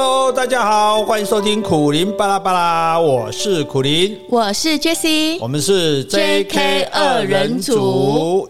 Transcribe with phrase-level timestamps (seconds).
[0.00, 8.48] Hello，大家好，欢迎收听苦林巴拉巴拉，我是苦林，我是 Jessie，我们是 JK 二人组。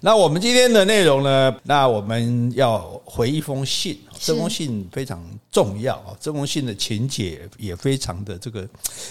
[0.00, 1.54] 那我们今天的内容呢？
[1.62, 6.16] 那我们要回一封信，这封信非常重要啊！
[6.18, 8.66] 这封信的情节也非常的这个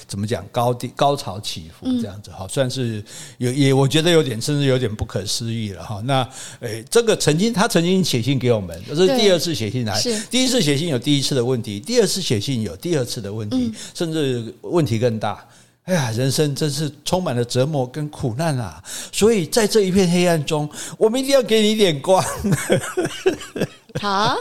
[0.07, 3.03] 怎么讲高低高潮起伏这样子哈，算是
[3.37, 6.01] 有也我觉得有点甚至有点不可思议了哈。
[6.03, 6.27] 那
[6.61, 15.47] 诶，这个曾经他曾经写信给我们，这是第二次写信来，第一次写信有第一次的问题，第二次写信有第二次的问题，甚至问题更大。
[15.83, 18.81] 哎呀，人生真是充满了折磨跟苦难啊！
[19.11, 22.23] 所以在这一片黑暗中，我们一定要给你一点光。
[23.99, 24.37] 好，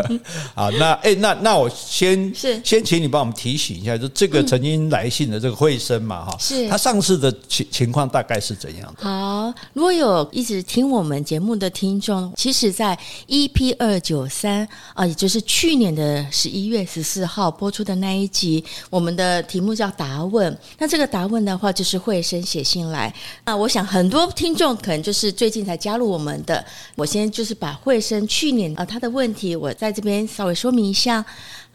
[0.54, 9.04] 好，那哎、欸，那那我先是先请你帮我们提醒一下，就这个曾经来信的这个慧生嘛，哈，是他上次的情情况大概是怎样的？
[9.04, 12.98] 好，如果有一直听我们节目的听众，其实，在
[13.28, 20.56] EP 二九三啊，也就是去年的十一月十四号播出的那一集，我们的题目叫答问。
[20.78, 23.12] 那这个答问的话，就是慧生写信来
[23.44, 26.64] 啊，我想很多听众可能就是最近才加入我们的，
[26.96, 28.86] 我先就是把慧生去年啊。
[28.93, 31.24] 他的问题，我在这边稍微说明一下。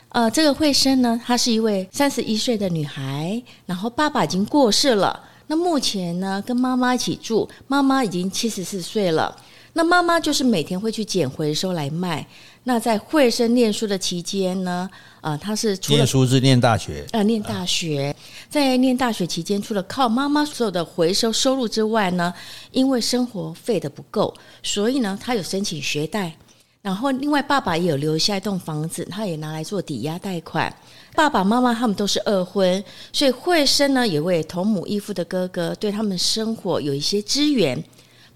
[0.10, 5.24] 呃，这个惠生呢，她是一位三十一岁的女孩，然后爸爸已经过世了。
[5.46, 9.36] 那目前呢，跟妈妈一起住，妈妈已经七十四岁了。
[9.74, 12.26] 那妈妈就是每天会去捡回收来卖。
[12.64, 14.90] 那在惠生念书的期间呢，
[15.22, 18.16] 呃，她是除了念书是念大学，呃，念大学，
[18.50, 22.34] 在念大学期间，除了靠妈妈所有的回收收入之外呢，
[22.72, 24.34] 因为生活费的不够，
[24.64, 26.36] 所以呢，她有申请学贷。
[26.82, 30.74] 然后，另外爸爸也有留下一栋房子，他也拿来做抵押贷款。
[31.14, 37.84] 爸爸妈妈他们都是二婚，所以惠生呢也为同母异父的哥哥对他们生活有一些支援。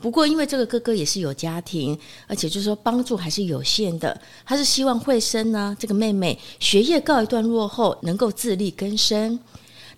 [0.01, 4.19] 不过，因为这个哥哥也是有家庭，而且就是说帮助还是有限的。
[4.45, 9.39] 他是希望惠生呢这个妹妹学业告一段落后能够自力更生。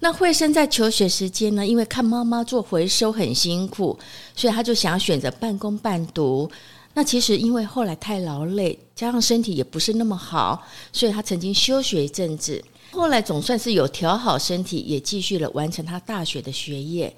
[0.01, 3.97] 那惠生在求学时间呢，因为看妈妈做回收很辛苦，
[4.35, 6.47] 所以他就想要选择半工半读。
[6.95, 12.63] 那其实因为后来太劳累，加上身体也不是那么好，所以他曾经休学一阵子。
[12.91, 17.13] 后来总算是有调好身体，也继续了完成他大学的学业。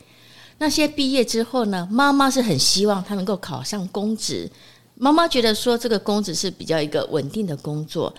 [0.58, 4.50] 那些毕业之后呢，妈妈是很希望他能够考上公职。
[4.96, 8.12] 妈妈觉得说这个公职是比较一个稳定的工作，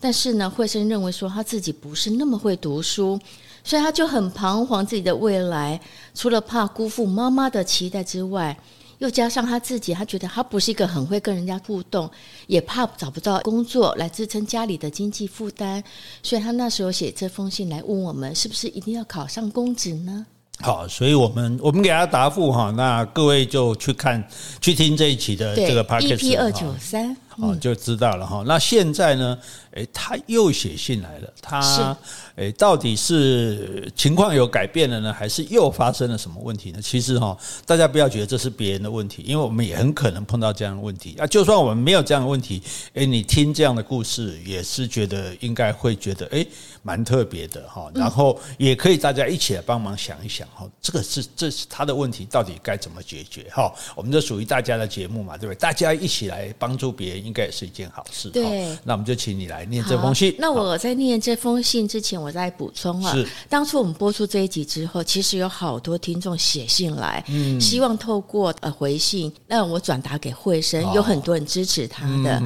[0.00, 3.20] 但是呢，惠生认为说他自己不是那么会读书，
[3.62, 5.78] 所以他就很彷徨自己的未来。
[6.14, 8.58] 除了怕辜负妈妈的期待之外，
[9.02, 12.08] 又加上他自己，他觉得他不是一个很会跟人家互动，
[12.46, 15.82] 也怕找不到工作来支撑家里的经济负担，
[16.22, 20.24] 所以他那时候写这封信来问我们，是不是一定要考上公职呢？
[20.60, 24.24] 好，所以我们我们给他答复哈，那各位就去看
[24.60, 28.42] 去听这一期的这个 podcast EP 二九三，哦，就知道了哈。
[28.46, 29.38] 那现在呢，
[29.72, 31.96] 诶，他又写信来了，他。
[32.36, 36.80] 诶，到底是情况有改变了呢，还是又发生了什么问题呢？
[36.80, 41.26] 其实哈，大家不要觉得这是别人的问题，因为我们也很可能碰到这样的问题啊。
[41.26, 42.62] 就算我们没有这样的问题，
[42.94, 46.46] 诶，你听这样的故事也是觉得应该会觉得诶，
[46.82, 47.90] 蛮特别的哈。
[47.94, 53.70] 然后也可以大家一起来帮忙想一想哈，这个是这是他的问题，到底该怎么解决哈？
[53.94, 55.58] 我们这属于大家的节目嘛，对不对？
[55.58, 58.28] 大家一起来帮助别人，应该也是一件好事。
[58.30, 60.34] 对，那我们就请你来念这封信。
[60.38, 63.16] 那我在念这封信之前，我再补充啊，
[63.48, 72.42] 当初我们播出这一集之后，其实有好多听众写信来，嗯，希望透过呃回信让我转达给惠生，有很多人支持他的，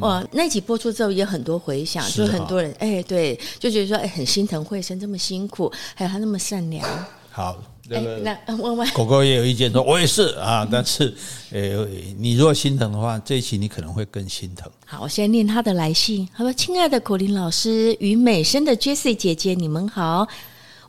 [0.00, 6.86] 哇，那集播出之后也很多回响，就很多人哎，对，就觉得说哎很心疼惠生这么辛苦，还有他那么善良。
[7.30, 7.56] 好，
[8.00, 11.12] 那问问狗狗也有意见说，我也是啊，但是
[11.50, 11.86] 呃，
[12.18, 14.70] 你如果心疼的话，这一期你可能会更心疼。
[14.86, 16.28] 好，我先念他的来信。
[16.36, 20.26] 他说：“亲爱的苦林老师与美声的 Jessie 姐姐，你们好。”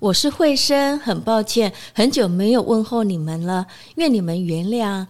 [0.03, 3.65] 我是慧生，很抱歉，很久没有问候你们了，
[3.95, 5.05] 愿你们原谅。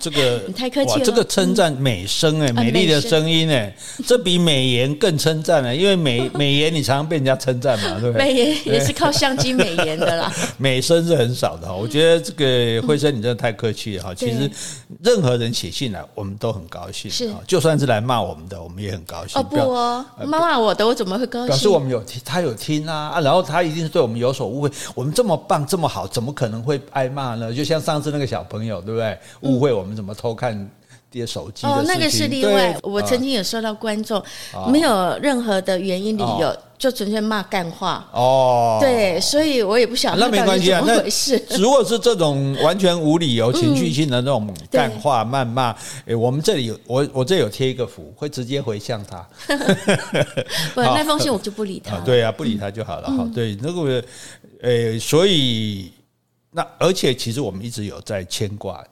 [0.00, 3.76] 这个 你太客气了，这个称赞美声哎，美丽的声音哎，
[4.08, 8.24] 这比美颜更称赞了，因为美 美颜你常常被人家称赞嘛，对不对？
[8.24, 11.74] 美颜也是靠相机美颜的啦，美声是很少的哈。
[11.74, 14.14] 我觉得这个慧生你真的太客气了哈。
[14.14, 14.50] 其实
[15.04, 19.38] 任何人写信来，我们都很高兴，是，就算是来骂我们的，我们也很高兴。
[19.38, 21.48] 哦不哦，骂我的我怎么会高兴？
[21.48, 24.32] 表示我们有听，他有听啊啊，然后他一定是对我们有。
[24.32, 27.52] 所误会，我们这么棒这么好，怎么可能会挨骂呢？
[27.52, 29.18] 就像上次那个小朋友，对不对？
[29.40, 30.70] 误会我们怎么偷看
[31.12, 32.74] 跌手机哦，那个是例外。
[32.82, 34.20] 我曾经有收到观众
[34.68, 38.08] 没有任何的原因理由，就纯粹骂干话。
[38.12, 41.02] 哦，对，所以我也不晓得那没关系啊，那。
[41.60, 45.76] 如果是这种完全无理由、情绪性的那种干话、 谩骂，
[46.06, 49.18] 哎，我们这里有我我这有贴一个符，会直接回向他。
[50.74, 51.98] 不，那封信我就不理他。
[51.98, 53.10] 对啊，不理他就好了。
[53.10, 54.02] 好，对，那个，
[54.62, 55.92] 呃，所以
[56.50, 58.82] 那而且其实我们一直有在牵挂。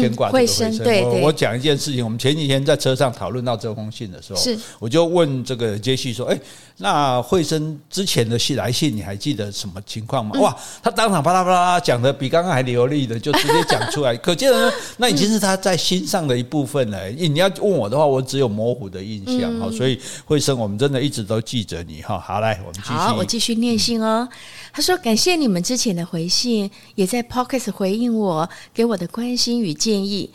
[0.00, 6.38] 牵挂这个慧生，对，我我讲一件事情，我们前几天在车上讨论到这封信的时候，是我就问这个杰西说：“哎，
[6.78, 17.08] 那慧生之前的信来信，你还记得什么情况吗？”哇，他当场啪啦啪啦讲的比刚刚还流利的，就直接讲出来， 可见呢，那已经是他在心上的一部分了。
[17.10, 22.18] 你要问我的话，我只有模糊的印象哈，所以慧生，我们真的一直都记着你哈。
[22.18, 24.28] 好，来，我们继续，好，我继续念信哦。
[24.72, 30.30] 他说：“感谢你们之前的回信，也在 Pocket 回应我给我的关心与建议。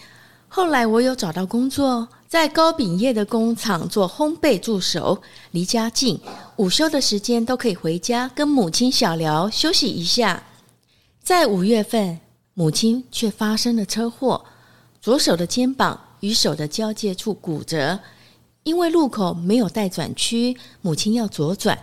[0.48, 5.20] 后来我有找到工作，在糕饼业的工厂做烘焙助手，
[5.52, 6.20] 离家近，
[6.58, 10.44] 午休的时间都可以回家跟母亲小聊休息一下。
[11.24, 12.20] 在五月份，
[12.54, 14.44] 母亲却发生了车祸，
[15.02, 18.00] 左手的肩膀与手的交界处骨折，
[18.64, 21.78] 因为路口没有待转区，母亲要左转。”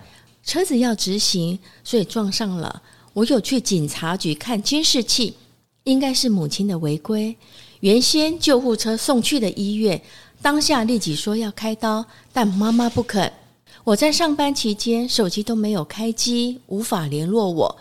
[0.46, 2.82] 车子要直行，所以撞上了。
[3.12, 5.36] 我有去警察局看监视器，
[5.86, 7.34] 应该是母亲的违规。
[7.80, 10.00] 原先救护车送去的医院，
[10.42, 13.32] 当下立即说要开刀，但妈妈不肯。
[13.84, 17.76] 我在上班期间手机都没有开机，无法联络我。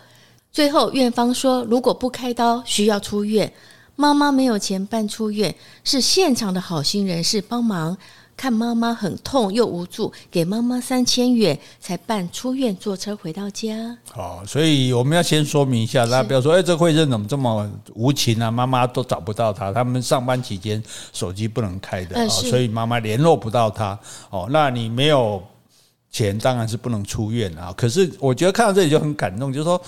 [0.52, 3.52] 最后院方说，如果不开刀，需要出院。
[3.96, 7.96] 妈妈没有钱办出院，是现场的好心人士帮忙。
[8.36, 13.96] 看妈妈很痛又无助，给妈妈三千元才办出院，坐车回到家。
[14.12, 18.50] 好，所以我们要先说明一下，大家不要说，哎，这慧珍怎么这么无情啊？
[18.50, 23.98] 妈妈都找不到他，他们上班期间手机不能开的，所以妈妈联络不到他。
[24.30, 25.42] 哦，那你没有。
[26.16, 29.78] 钱当然是不能出院啊，可是我觉得看到这里就很感动，就是说，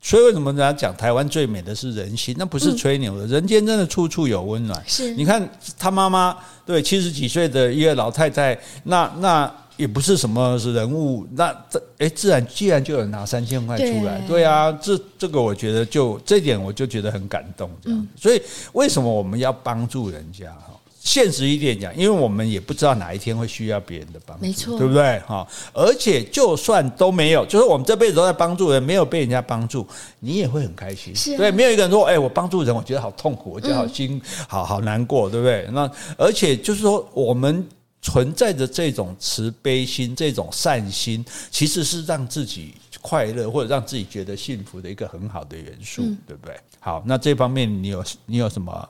[0.00, 2.34] 所以为什么人家讲台湾最美的是人心？
[2.38, 4.82] 那不是吹牛的，人间真的处处有温暖。
[4.86, 5.46] 是，你看
[5.78, 6.34] 他妈妈
[6.64, 18.08] 对七十几岁的一个老太太，那那也不是什么是人物，那这哎，自然既然就有人拿三千块出来，对啊，这这个我觉得就这点我就觉得很感动，这样。
[18.16, 18.40] 所以
[18.72, 20.73] 为什么我们要帮助人家哈？
[21.04, 25.20] 现实一点讲，因为我们也不知道哪一天会需要别人的帮助，没错，对不对？
[25.20, 29.86] 哈，而且就算都没有，就是我们这辈子都在帮助人，没有被人家帮助，
[30.20, 31.14] 你也会很开心。
[31.14, 35.68] 是、啊，对，没有一个人说，哎，我帮助人，我觉得好痛苦，我觉得好心，嗯、好好难过，对不对？
[35.72, 37.68] 那而且就是说，我们
[38.00, 42.72] 存在着这种慈悲心、这种善心，其实是让自己
[43.02, 46.56] 快乐或者让自己觉得幸福的一个很好的元素，嗯、对不对？
[46.80, 48.88] 好，那这方面你有你有什么？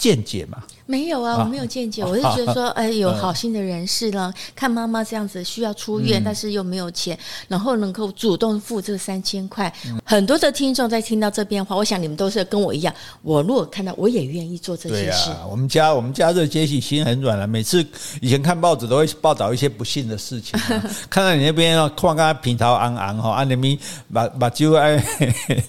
[0.00, 0.62] 见解嘛？
[0.86, 2.02] 没有啊，我没有见解。
[2.02, 7.16] 我是觉得说，哎，有好心的人士呢，看妈妈这样子需要出院，但是又没有钱，
[7.46, 9.72] 然后能够主动付这三千块。
[10.04, 12.92] 很多的听众在听到这边话，我想你们都是跟我一样。
[13.22, 15.30] 我如果看到，我也愿意做这些事。
[15.48, 17.86] 我们家我们家这杰西心很软了，每次
[18.20, 20.58] 以前看报纸都会报道一些不幸的事情，
[21.08, 23.78] 看到你那边哦，看刚平头昂昂哈，啊那边
[24.12, 25.00] 把把酒哎，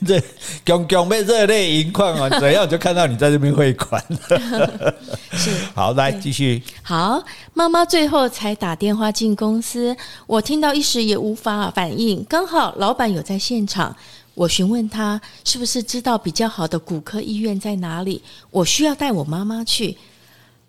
[0.08, 0.20] 这
[0.66, 4.04] 强强被热泪盈眶啊，怎样就看到你在这边汇款。
[5.34, 6.62] 是 好，来继续。
[6.82, 7.24] 好，
[7.54, 9.96] 妈妈最后才打电话进公司，
[10.28, 12.24] 我听到一时也无法反应。
[12.26, 13.96] 刚好老板有在现场，
[14.34, 19.98] 我询问他是不是知道比较好的骨科医院在哪里，我需要带我妈妈去。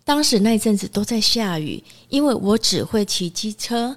[0.05, 3.97] 当时那阵子都在下雨，因为我只会骑机车。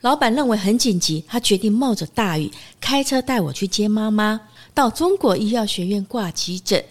[0.00, 2.50] 老板认为很紧急，他决定冒着大雨
[2.80, 4.40] 开车带我去接妈妈
[4.74, 6.82] 到中国医药学院挂急诊。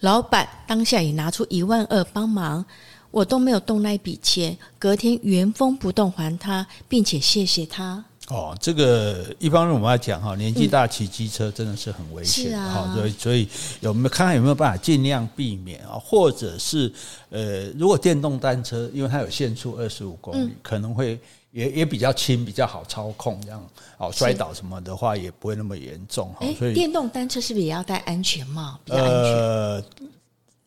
[0.00, 2.64] 老板当下也拿出一万二帮忙，
[3.10, 4.56] 我都没有动那笔钱。
[4.78, 8.04] 隔天原封不动还他，并且谢谢他。
[8.28, 13.48] 哦，这个一方面我们要讲哈，年纪大骑机车真的是很危险，好、嗯，所以所以
[13.80, 15.92] 有没有看看有没有办法尽量避免啊？
[15.98, 16.92] 或者是
[17.30, 21.18] 呃，如果电动单车，因为它有限速二十五公里，嗯、可能会。
[21.56, 26.46] 也也比较轻，比较好操控，这样哦，摔倒什么的话也不会那么严重哈。
[26.58, 28.78] 所以电动单车是不是也要戴安全帽？
[28.84, 29.12] 比较安全。
[29.12, 29.82] 呃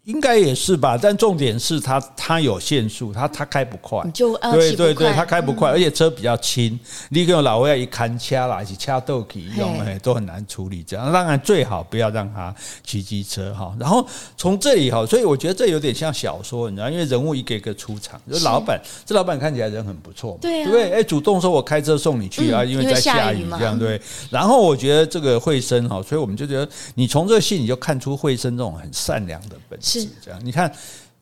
[0.09, 6.77] 应该也是吧，但重点是它它有限速，它它开不快，你就对对对，它开不快，而且车比较轻，
[7.09, 10.81] 你跟老外一砍掐啦，一起掐豆皮用，哎，都很难处理。
[10.81, 13.71] 这样当然最好不要让他骑机车哈。
[13.79, 14.03] 然后
[14.35, 20.91] 从这里哈，所以我觉得这有点像小说，你知道，因为人物一个一个出场，就老板，这老板看起来人很不错，对不对？
[20.91, 24.01] 哎，主动说我开车送你去啊，因为在下雨这样对。
[24.31, 29.98] 然后我觉得这个慧生哈，所以我们就觉得你从这个戏你就看出慧生这种很善良的本质。
[29.99, 30.71] 是这样，你看，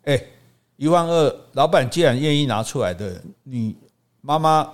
[0.03, 0.21] 哎，
[0.75, 3.75] 一万二，老板既然愿意拿出来的，你
[4.21, 4.67] 妈妈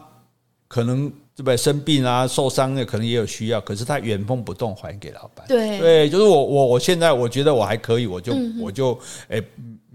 [0.67, 1.57] 可能对不对？
[1.57, 5.45] 生病啊、受伤的，可能也有需要，可是他原封不动还给老板。
[5.47, 8.93] 对对，就是我我我现在我觉得我还可以，我就、嗯、我就
[9.29, 9.37] 哎。
[9.37, 9.43] 欸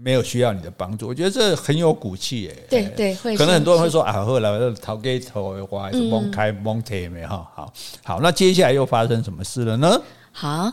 [0.01, 2.63] 没有需要你的帮助，我觉得这很有骨气诶。
[2.69, 4.49] 对对，会可能很多人会说啊，后来
[4.81, 7.45] 逃给头的话，是蒙开蒙贴没哈。
[7.53, 10.01] 好好，那接下来又发生什么事了呢？
[10.31, 10.71] 好，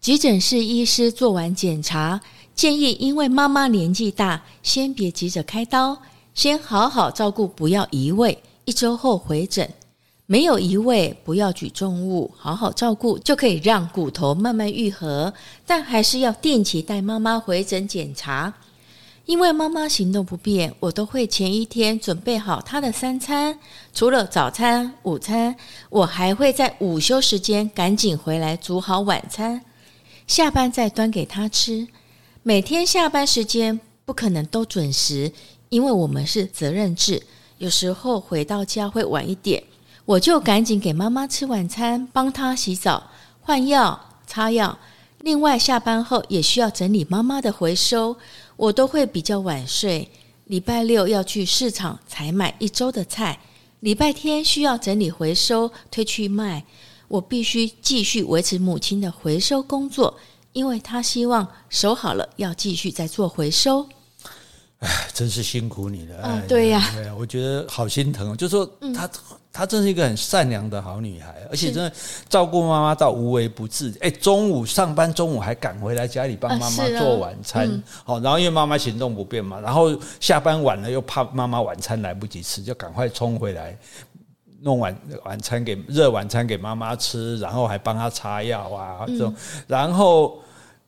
[0.00, 2.18] 急诊室医师做完检查，
[2.60, 5.96] 建议因为妈妈年纪大，先别急着开刀，
[6.34, 9.66] 先好好照顾，不要移位，一周后回诊。
[10.26, 15.32] 没有移位，不要举重物，好好照顾，就可以让骨头慢慢愈合。
[15.64, 18.52] 但还是要定期带妈妈回诊检查，
[19.24, 23.58] 因为妈妈行动不便，我都会前一天准备好她的三餐，
[23.94, 25.56] 除了早餐、午餐，
[25.88, 29.62] 我还会在午休时间赶紧回来煮好晚餐，
[30.26, 31.88] 下班再端给她吃。
[32.42, 35.30] 每天下班时间不可能都准时，
[35.68, 37.22] 因为我们是责任制，
[37.58, 39.62] 有时候回到家会晚一点。
[40.06, 43.10] 我就赶紧给妈妈吃晚餐，帮她洗澡、
[43.42, 44.78] 换药、擦药。
[45.20, 48.16] 另外，下班后也需要整理妈妈的回收，
[48.56, 50.10] 我都会比较晚睡。
[50.46, 53.38] 礼拜六要去市场采买一周的菜，
[53.80, 56.64] 礼拜天需要整理回收推去卖。
[57.06, 60.16] 我必须继续维持母亲的回收工作，
[60.52, 63.86] 因为她希望收好了要继续再做回收。
[64.80, 66.16] 哎，真是辛苦你了。
[66.22, 68.34] 啊、哦，对呀，对，我觉得好心疼。
[68.34, 68.64] 就说
[68.94, 69.06] 她，
[69.52, 71.92] 她、嗯、真是一个很善良的好女孩，而且真的
[72.30, 73.94] 照顾妈妈到无微不至。
[74.00, 77.68] 哎，中午上班，中午还赶回来家里帮妈妈做晚餐。
[78.04, 83.78] 好、啊嗯，然后因为妈妈行动不便嘛，然后下班晚了又怕妈妈晚餐来不及吃，就赶快冲回来
[84.62, 89.36] 弄晚晚餐给热晚餐给妈妈吃，然后还帮她擦药啊这种，嗯、
[89.66, 90.38] 然后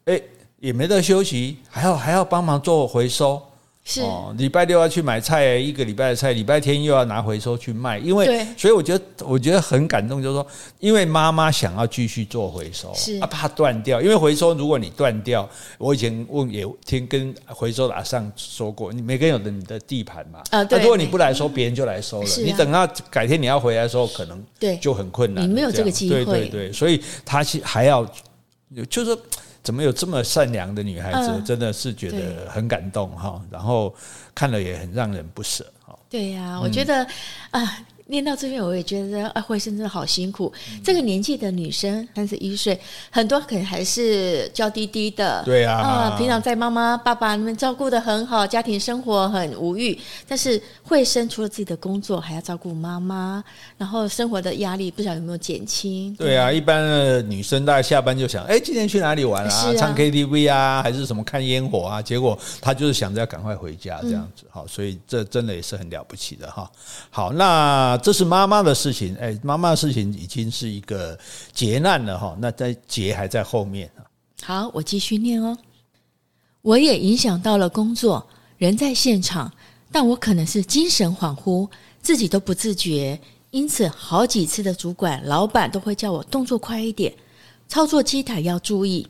[0.04, 0.20] 哎
[0.60, 3.42] 也没得休息，还要还要帮忙做回收。
[3.84, 4.00] 是。
[4.00, 10.46] 哦，礼拜六要去买菜，一个礼拜的菜，礼拜天又要拿回收去卖，因为所以我觉得我觉得很感动，就是说，
[10.78, 13.18] 因为妈妈想要继续做回收，是。
[13.18, 15.48] 啊，怕断掉，因为回收如果你断掉，
[15.78, 24.76] 我以前问也听跟回收的阿上说过，你每个人有的你的地盘嘛，啊，对，如果你不来收，别人就来收了，你等到改天你要回来的时候，可能对。
[24.76, 28.04] 就很困难，你没有这个机会，对对对，所以他还要
[28.88, 29.18] 就是说。
[29.62, 31.42] 怎么有这么善良的女孩子？
[31.44, 33.94] 真的是觉得很感动哈，然后
[34.34, 35.98] 看了也很让人不舍哈。
[36.10, 37.06] 对呀，我觉得
[37.50, 37.78] 啊。
[38.12, 40.52] 念到这边，我也觉得啊，慧生真的好辛苦。
[40.84, 42.78] 这个年纪的女生，三十一岁，
[43.10, 45.42] 很多可能还是娇滴滴的。
[45.44, 49.98] 对啊，啊，平常在妈妈、爸爸那边照顾的很好，家庭生活很无欲。
[50.28, 53.42] 但是慧生除了自己的工作，还要照顾妈妈，
[53.78, 56.14] 然后生活的压力不晓得有没有减轻。
[56.16, 59.50] 对啊，一般的女生大概下班就想，哎，今天去哪里玩啊？
[59.50, 62.02] 啊唱 KTV 啊，还是什么看烟火啊？
[62.02, 64.44] 结果她就是想着要赶快回家这样子。
[64.50, 66.70] 好，所以这真的也是很了不起的哈。
[67.08, 67.98] 好，那。
[68.02, 71.18] 这是妈妈的事情，哎，妈妈的事情已经是一个
[71.52, 73.90] 劫难了哈，那在劫还在后面。
[74.42, 75.56] 好，我继续念哦。
[76.60, 78.26] 我也影响到了工作，
[78.58, 79.50] 人在现场，
[79.90, 81.68] 但我可能是精神恍惚，
[82.00, 83.18] 自己都不自觉，
[83.50, 87.12] 因此好几次的主管、老板都会叫我动作快一点，
[87.68, 89.06] 操作机台要注意。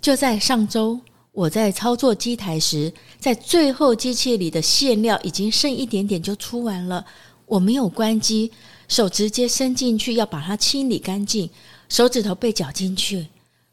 [0.00, 0.98] 就在上周，
[1.32, 7.04] 我在操作机台时，在最后机器里的馅料已经剩一点点就出完了。
[7.50, 8.52] 我没有关机，
[8.86, 11.50] 手直接伸进去要把它清理干净，
[11.88, 13.26] 手指头被绞进去。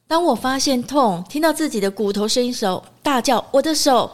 [0.08, 2.66] 当我发现痛，听到自己的骨头声音时，
[3.04, 4.10] 大叫：“我的手！”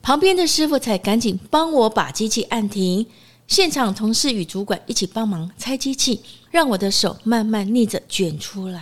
[0.00, 3.04] 旁边的师傅才赶紧帮我把机器按停。
[3.48, 6.20] 现场同事与主管一起帮忙拆机器，
[6.52, 8.80] 让我的手慢慢逆着卷出来。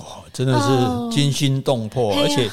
[0.00, 2.50] 哇，真的是惊心动魄，哦、而且。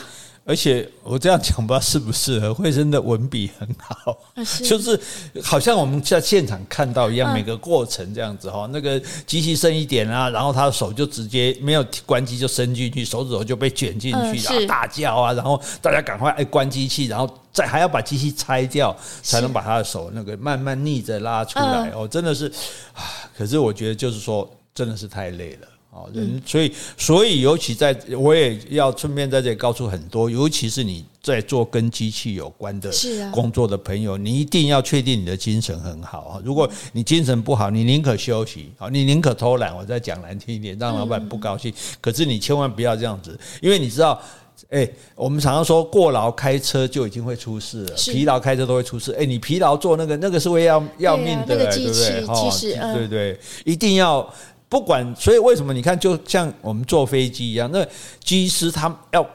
[0.48, 4.16] 而且我这样讲不知道适不适合，慧生的文笔很好，
[4.64, 5.00] 就是
[5.44, 22.46] 好像我们在现场看到一样，每个过程这样子哈，那个机器剩一点啊，然后他的手就直接没有关机就伸进去，手指头就被卷进去，然后大叫啊，然后大家赶快哎关机器，然后再还要把机器拆掉，才能把他的手那个慢慢逆着拉出来哦，真的是
[22.94, 23.02] 啊，
[23.36, 25.68] 可是我觉得就是说真的是太累了。
[25.96, 32.92] 哦，人，所以，所以，尤其在，我也要顺便在这里告诉很多，尤其是你在做跟机器有关的
[33.32, 36.42] 工作的朋友，你一定要确定你的精神很好啊。
[36.44, 39.74] 如果你精神不好，你宁可休息，好，你宁可偷懒。
[39.74, 41.74] 我再讲难听一点，让老板不高兴。
[42.02, 44.22] 可是你千万不要这样子，因为你知道，
[44.70, 44.86] 哎，
[45.16, 49.14] 我们常常说过劳开车就已经会出事了，疲劳开车都会出事。
[49.14, 52.26] 哎，你疲劳做那个，那个是会要要命的，对不对？
[52.26, 54.30] 哈，对对，一定要。
[54.76, 57.88] 不管，所以为什么你看，就像我们坐飞机一样，那
[58.22, 59.26] 机师他要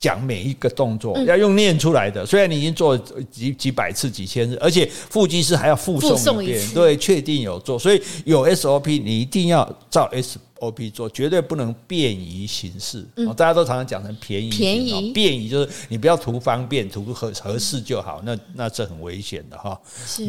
[0.00, 2.26] 讲每一个动作，要用念出来的。
[2.26, 7.78] 虽然你已经做几几百次、几千次，而且副机师还要附送一遍，对，确定有做。
[7.78, 13.06] 所以有 SOP，你一定要照 SOP 做，绝对不能便宜行事。
[13.36, 18.20] 大家都常常讲成便宜，便宜，便宜就是你不要图方便，图合合适就好。
[18.24, 19.80] 那那这很危险的哈。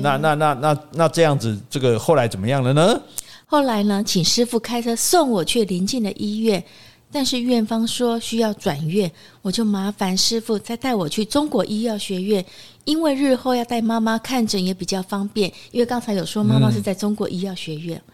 [0.02, 3.02] 那那那那那这样子，这个后来怎么样了呢？
[3.46, 6.64] 后来呢，请师傅开车送我去邻近的医院。
[7.16, 9.12] 但是院方说需要转院，
[9.44, 12.44] 我就麻烦师傅再带我去中国医药学院，
[12.86, 15.48] 因为日后要带妈妈看诊也比较方便。
[15.70, 18.14] 因为刚才有说妈妈是在中国医药学院，嗯、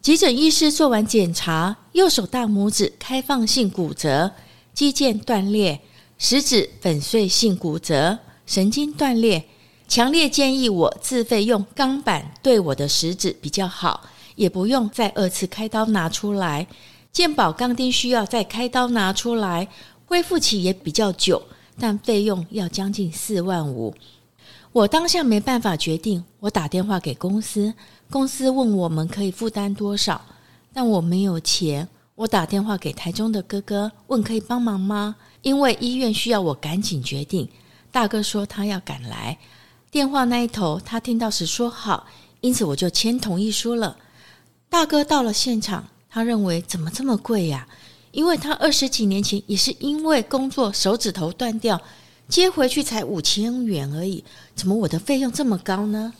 [0.00, 4.32] 急诊医师做完检查，右手大拇指开放性骨折，
[4.72, 5.78] 肌腱断裂，
[6.16, 9.44] 食指粉碎性骨折，神经断裂，
[9.86, 16.66] 强烈建议我自费用钢板对我的食指比较好，也不用再二次开刀拿出来。
[17.12, 19.68] 健保钢钉需要再开刀拿出来，
[20.06, 21.40] 恢复期也比较久，
[21.78, 23.94] 但费用要将近四万五。
[24.72, 27.72] 我当下没办法决定，我打电话给公司，
[28.10, 30.20] 公司问我们可以负担多少，
[30.72, 31.88] 但我没有钱。
[32.16, 35.14] 我打电话给台中的哥哥，问可以帮忙吗？
[35.42, 37.48] 因为医院需要我赶紧决定。
[37.92, 39.38] 大哥说他要赶来，
[39.90, 42.06] 电话那一头他听到时说好，
[42.40, 43.96] 因此我就签同意书了。
[44.74, 45.86] 大哥到了现场。
[46.10, 47.64] 他认为怎么这么贵呀？
[48.10, 51.80] 因为他二十几年前也是因为工作手指头断掉，
[52.28, 54.24] 接回去才五千元而已，
[54.56, 56.12] 怎么我的费用这么高呢？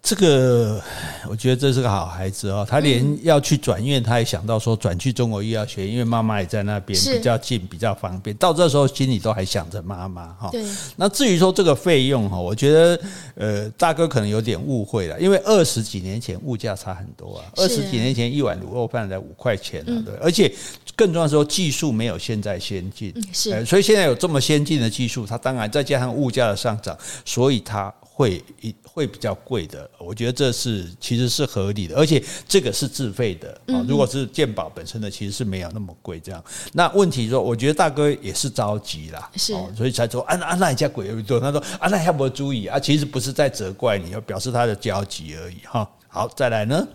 [0.00, 0.80] 这个
[1.28, 8.34] 我觉得这是个好孩子哦，他连要去转院，他也想到说转去中国医药学院，因为妈妈也在那边，比较近，比较方便。
[8.36, 10.48] 到这时候心里都还想着妈妈哈。
[10.50, 10.64] 对。
[10.96, 13.00] 那至于说这个费用哈，我觉得
[13.34, 20.14] 呃大哥可能有点误会了，因为二十几年前物价差很多啊，二十几年前一碗卤肉饭才五块钱啊，对。
[20.22, 20.50] 而且
[20.96, 23.62] 更重要的说技术没有现在先进，是。
[23.66, 27.92] 所以现在有这么先进的技术，它当然再加上物价的上涨，所以它。
[28.18, 33.78] 会一会比较贵的，我觉得这是其实是合理的，而且这个是自费的啊。
[33.86, 36.18] 如果是健保本身的，其实是没有那么贵。
[36.18, 41.38] 这样，那问题说，我觉得大哥也是着急啦，是，所以才说啊啊那一家鬼又多。
[41.38, 42.76] 他说啊那要不要注意啊？
[42.80, 45.88] 其实不是在责怪你，要表示他的焦急而已哈。
[46.08, 46.88] 好，再来呢，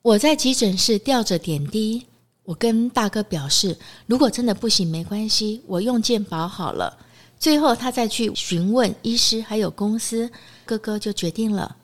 [0.00, 2.06] 我在急诊室吊着点滴，
[2.44, 6.96] 我跟大哥表示，如果真的不行没关系，我用健保好了。
[7.38, 10.28] 最后，他再去询问医师还有公司，
[10.64, 11.76] 哥哥就决定了。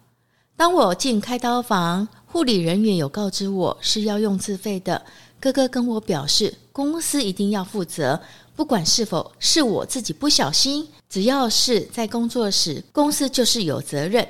[0.57, 5.01] 当我进开刀房，护理人员有告知我是要用自费的。
[5.41, 8.21] 哥哥跟我表示，公司一定要负责，
[8.57, 14.27] 不管是否是我自己不小心，只要是在工作时，公司就是有责任。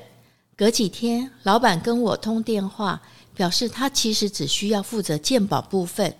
[0.56, 3.00] 隔几天，老板跟我通电话，
[3.34, 6.14] 表示他其实只需要负责鉴保部分，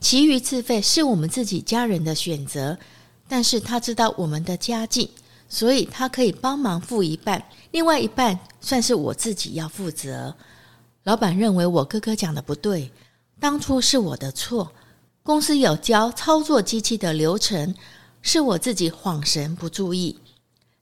[0.00, 2.76] 其余自费是我们自己家人的选择。
[3.32, 5.08] 但是他知道我们的家境，
[5.48, 10.36] 所以他可以帮忙付一半，另外一半算是我自己要负责。
[11.04, 12.92] 老板认为我哥哥讲的不对，
[13.40, 14.70] 当初是我的错，
[15.22, 17.74] 公司有教操作机器的流程，
[18.20, 20.18] 是我自己恍神不注意。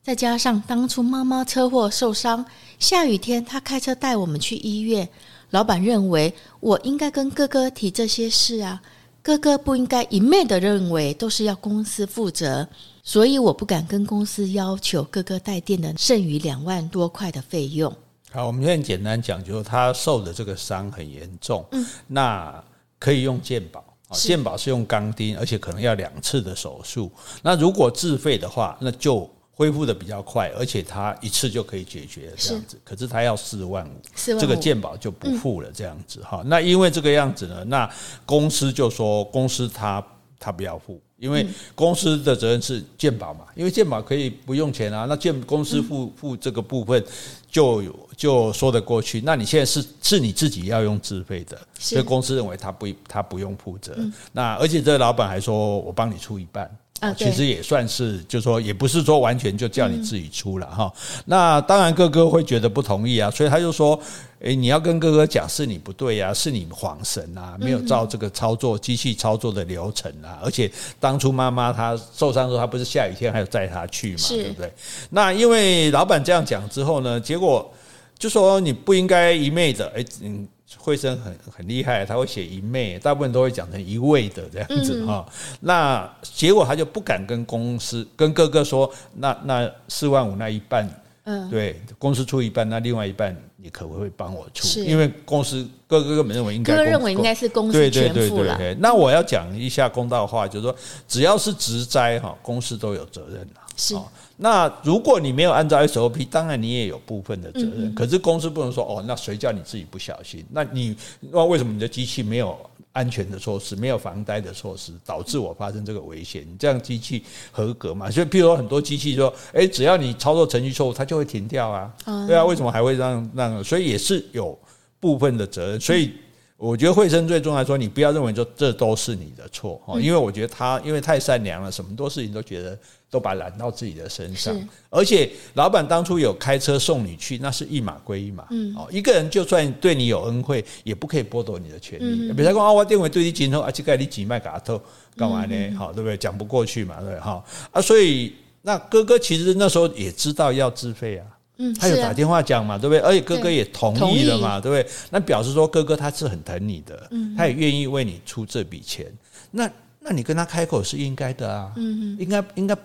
[0.03, 2.45] 再加上当初妈妈车祸受伤，
[2.81, 5.09] 下雨天他开车带我们去医院，
[5.51, 8.83] 老板认为我应该跟哥哥提这些事啊。
[9.23, 12.67] 哥哥不应该一昧的认为都是要公司负责，
[13.03, 17.95] 所以我不敢跟公司要求哥哥带电的剩余两万多块的费用。
[18.33, 22.65] 好，我们现在简单讲，就是他受的这个伤很严重，嗯，那
[22.99, 27.13] 可以用健保，健保是用钢钉，而且可能要两次的手术。
[27.43, 29.31] 那如果自费的话，那就。
[29.61, 32.79] 恢复的比较快，而且他一次就可以解决这样子。
[32.79, 36.41] 是，可是他要四万五，这个健保就不付了这样子哈。
[36.43, 37.87] 嗯、那因为这个样子呢，那
[38.25, 40.03] 公司就说公司他
[40.39, 45.05] 他不要付，因为公司的责任是健保嘛，因为健保可以不用钱啊。
[45.07, 47.05] 那健公司付付这个部分
[47.51, 47.83] 就
[48.17, 49.21] 就说得过去。
[49.21, 53.95] 那你现在是是你自己要用自费的，所以公司认为他不他不用负责。
[54.33, 56.75] 那而且这个老板还说我帮你出一半。
[57.01, 60.93] 啊，其实也算是，就是说，也不是说完全就叫你自己出了哈。
[60.95, 63.99] 嗯、那当然，哥哥会觉得不同意啊，所以他就说
[64.41, 70.39] ：“诶，你要跟哥哥讲，是你不对呀，是你晃神啊，没有照这个操作机器操作的流程啊。
[70.45, 74.73] 而且当初妈妈她受伤的时候，她不是下雨天还要载她去嘛，对不对？
[75.09, 77.73] 那因为老板这样讲之后呢，结果
[78.19, 80.47] 就说你不应该一昧的，诶，嗯。”
[80.79, 85.27] 惠生很很厉害，他会写一昧，大部分都会讲成一位的这样子哈。
[85.29, 90.89] 嗯、那结果他就不敢跟公司跟哥哥说，那那四万五那一半
[91.25, 94.81] 嗯，对，公司出一半，那另外一半你可不可以帮我出？
[94.81, 98.59] 因为公司哥哥根本认为应该，哥哥认为应该是公司全付了。
[98.79, 100.75] 那我要讲一下公道话，就是说，
[101.07, 103.47] 只要是职灾哈，公司都有责任。
[103.77, 103.95] 是。
[104.43, 107.95] 那如果你没有按照 SOP，当然你也有部分的责任。
[107.95, 110.43] 可是公司不能说哦，那谁叫你自己不小心？
[110.51, 112.59] 那你那为什么你的机器没有
[112.93, 116.43] 安全的措施，没有防呆的措施，导致我发生这个危险？
[116.51, 117.23] 你这样机器
[117.53, 118.11] 合格吗？
[118.11, 121.93] 所以，譬如说很多机器说，哎，只要你操作程序错误，它就会停掉啊。
[122.27, 123.63] 对啊，为什么还会让让？
[123.63, 124.59] 所以也是有
[124.99, 125.79] 部分的责任。
[125.79, 126.13] 所以
[126.61, 132.79] 我觉得惠生最重要说，你不要认为说这都是你的错哈，因为我觉得他因为太善良了，什么多事情都觉得。
[133.13, 134.57] 都把揽到自己的身上，
[134.89, 138.47] 而且老板当初有开车送你去，那是一码归一码。
[138.53, 142.33] 嗯，哦，一个人就算对你有恩惠，也不可以剥夺你的权利。
[142.33, 144.81] 比如说啊，我电话对你紧后啊，这个你几卖嘎头
[145.17, 145.75] 干嘛呢？
[145.77, 146.17] 好，对不对？
[146.17, 147.19] 讲不过去嘛，对不对？
[147.19, 151.27] 哈啊，所以那哥哥其实那时候也知道要自费啊，
[151.61, 152.99] 嗯，他有打电话讲嘛，对不对？
[153.01, 154.93] 而且哥哥也同意了嘛，对不对？
[155.11, 159.07] 那表示说哥哥他是很疼你的，嗯，他也愿意为你出这笔钱。
[159.51, 159.71] 那
[160.01, 162.77] 那你跟他开口是应该的啊，嗯，应该应该。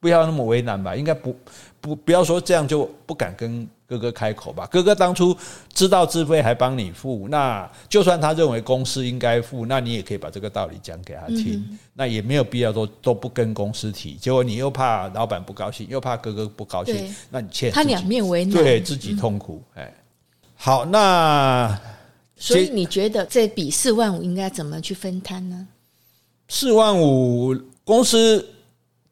[0.00, 1.34] 不要那么为难吧，应该不
[1.84, 4.66] 不不要说这样就不敢跟哥哥开口吧。
[4.72, 5.36] 哥哥当初
[5.74, 11.56] 知道自费还帮你付，那就算他认为公司应该付，那你也可以把这个道理讲给他听。
[11.56, 19.62] 嗯、那也没有必要都都不跟公司提，结果你又怕老板不高兴，又怕哥哥不高兴，那你欠他两面为难，对自己痛苦。
[19.74, 19.94] 哎、嗯，
[20.56, 21.78] 好，那
[22.34, 25.68] 所以你觉得这笔四万五应该怎么去分摊呢？
[26.48, 28.48] 四万五公司。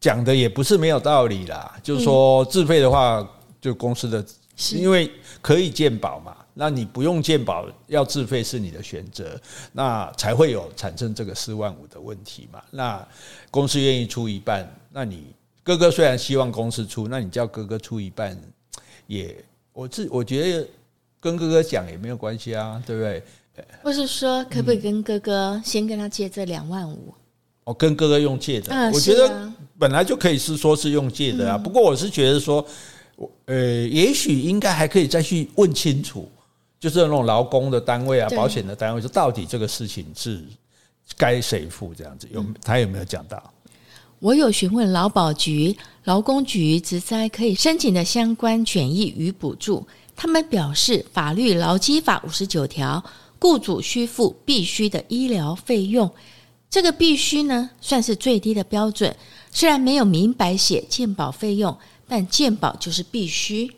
[0.03, 3.25] 讲的也不是没有道理啦，就是说自费的话，
[3.61, 4.25] 就公司的，
[4.73, 5.09] 因为
[5.41, 9.39] 可以鉴保嘛，那你不用鉴保要自费是你的选择，
[9.71, 12.61] 那才会有产生这个四万五的问题嘛。
[12.69, 13.07] 那
[13.49, 18.37] 公司愿意出一半，那你哥哥虽然希望公司出，那你叫哥哥出一半，
[19.07, 19.33] 也
[19.71, 20.67] 我自我觉得
[21.21, 23.23] 跟哥哥讲也没有关系啊，对不对？
[23.81, 27.13] 或是说可不可以跟哥哥先跟他借这两万五？
[27.63, 29.51] 我跟哥哥用借的，我觉得。
[29.75, 32.65] 本来就可以是说是用借的啊，不过我是觉得说，
[33.45, 33.55] 呃，
[33.87, 36.29] 也许应该还可以再去问清楚，
[36.79, 40.41] 就是那种劳工的单位啊、保险的单位，说到底这个事情是
[41.17, 42.29] 该谁付这样子？
[42.31, 43.51] 有他有没有讲到？
[44.19, 53.03] 我有询问劳保局、劳工局职灾可以申请的相关权益与补助，他们表示，法律劳基法五十九条，
[53.39, 56.09] 雇主需付必须的医疗费用，
[56.73, 59.15] 这个必须呢，算是最低的标准。
[59.51, 63.71] 虽然没有明白写鉴保费用，但鉴保就是必须。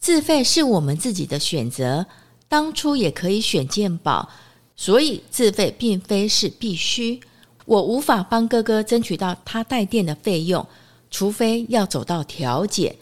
[0.00, 2.04] 自费是我们自己的选择，
[2.48, 4.28] 当初也可以选鉴保，
[4.74, 7.20] 所以自费并非是必须。
[7.64, 10.66] 我无法帮哥哥争取到他带电的费用，
[11.12, 12.96] 除非要走到调解。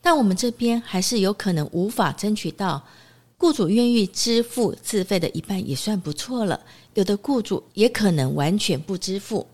[0.00, 2.84] 但我们这边还是有可能无法争取到，
[3.38, 6.60] 雇主愿意支付自费的一半也算不错了。
[6.94, 9.46] 有的雇主也可能完全不支付。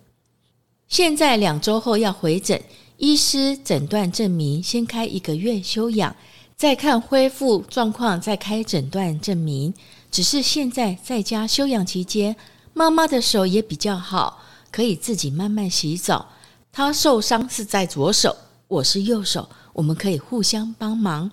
[0.89, 2.63] 现在两周后要回诊，
[2.99, 6.15] 医师诊断证明先开一个月休养，
[6.57, 9.75] 再看恢复状况，再开诊断证明。
[10.11, 12.37] 只是现在在家休养期间，
[12.73, 16.29] 妈妈的手也比较好，可以自己慢慢洗澡。
[16.71, 18.37] 她受伤是在左手，
[18.69, 21.31] 我是右手，我们可以互相帮忙。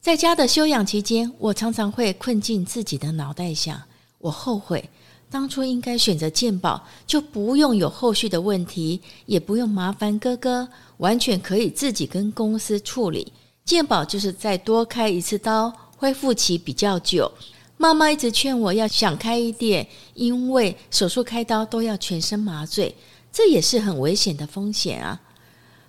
[0.00, 3.82] 在家的休养期间，我常常会困进自己的脑袋想，
[4.26, 4.88] 我后悔。
[5.28, 13.32] 当初应该选择健保，就不用有后续的问题，也不用麻烦哥哥，完全可以自己跟公司处理。
[13.64, 17.30] 健保就是再多开一次刀，恢复期比较久。
[17.76, 22.94] 妈妈一直劝我要想开一点，因为手术开刀都要全身麻醉，
[23.32, 25.20] 这也是很危险的风险啊。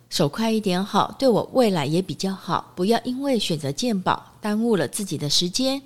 [0.09, 5.81] 手快一点好，对我未来也比较好，不要因为选择健保耽误了自己的时间。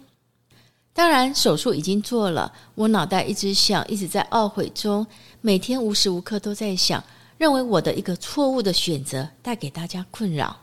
[0.93, 5.05] 当然，手术已经做了，我脑袋一直想，一直在懊悔中，
[5.41, 7.03] 每天无时无刻都在想，
[7.37, 10.55] 认为我的一个错误的选择带给大家困扰。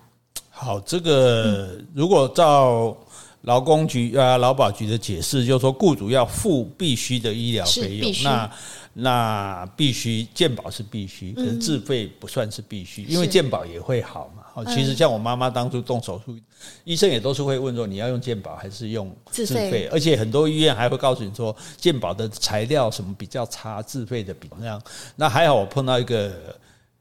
[0.51, 2.97] 好，这个如果照
[3.43, 8.51] 劳工局啊、劳保局的解释，就是说雇主要付必须的医疗费用，那。
[9.01, 14.43] 那必须健保是必须，可是自费不算是必须，因为健保也会好嘛。
[14.65, 16.37] 好，其实像我妈妈当初动手术，
[16.85, 24.83] 医生也都是会问说，你要用健保还是用自费，而且很多医院还会告诉你说健保的材料什么比较差，自费的比那样。
[25.15, 26.33] 那还好我碰到一个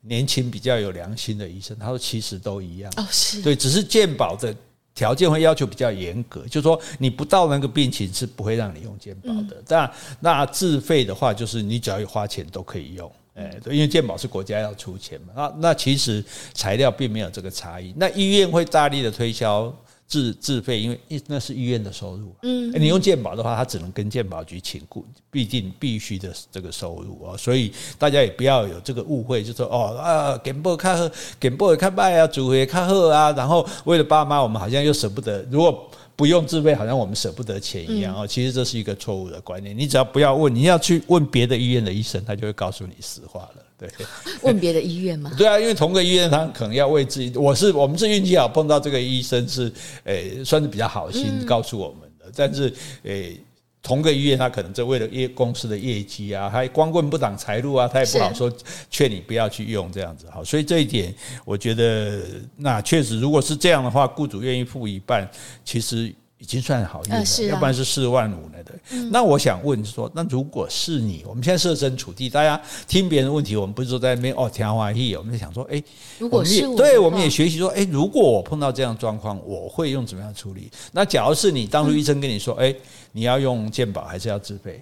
[0.01, 4.55] 年轻比较有良心的医生，他说其实都一样哦，是对，只是健保的。
[4.93, 9.61] 条件会要求比较严格，就是说你不到那个病情是不会让你用健保的。
[9.67, 13.11] 但那自费的话，就是你只要有花钱都可以用。
[13.37, 15.27] 哎，对，因为健保是国家要出钱嘛。
[15.35, 16.23] 那那其实
[16.53, 17.93] 材料并没有这个差异。
[17.95, 19.71] 那医院会大力的推销
[20.07, 22.33] 自自费，因为那是医院的收入。
[22.41, 27.37] 嗯，你用健保的话，他只能跟健保局请顾，毕竟必须的这个收入啊。
[27.37, 31.07] 所以大家也不要有这个误会，就说哦啊，健保看好，
[31.39, 33.31] 健保看卖啊，主会看好啊。
[33.33, 35.45] 然后为了爸妈，我们好像又舍不得。
[35.51, 38.27] 如果不用自费，好像我们舍不得钱一样哦。
[38.27, 39.77] 其实这是一个错误的观念。
[39.77, 43.63] 你只要不要问，你要去问别的医院的医生，他就会告诉你实话了。
[43.77, 43.87] 对，
[44.41, 45.31] 问别的医院吗？
[45.37, 47.31] 对啊，因为同个医院，他可能要为自己。
[47.37, 49.71] 我是我们是运气好，碰到这个医生是
[50.05, 52.25] 诶，算是比较好心告诉我们的。
[52.35, 53.39] 但是诶。
[53.87, 58.51] 同个医院，他可能就为了业公司的业绩啊，还光棍不挡财路啊，他也不好说
[58.91, 60.43] 劝你不要去用这样子哈。
[60.43, 62.21] 所以这一点，我觉得
[62.57, 65.25] 那确实，如果是这样的话，雇主愿意付一半，
[65.63, 66.13] 其实。
[66.39, 68.71] 已经算好运了，要不然是四万五了的。
[69.09, 75.81] 那我想问说，那如果是你，我们现在设身处地，大家听别人的问题，我们不是说在那边哦调话意，我们就想说，哎，
[76.19, 80.69] 如果是我，对，我们也学习说，哎，如果我碰到这样状况，我会用怎么样处理？
[80.91, 82.71] 那假如是你，当初医生跟你说，哎，
[83.11, 84.81] 你要用健保还是要自费？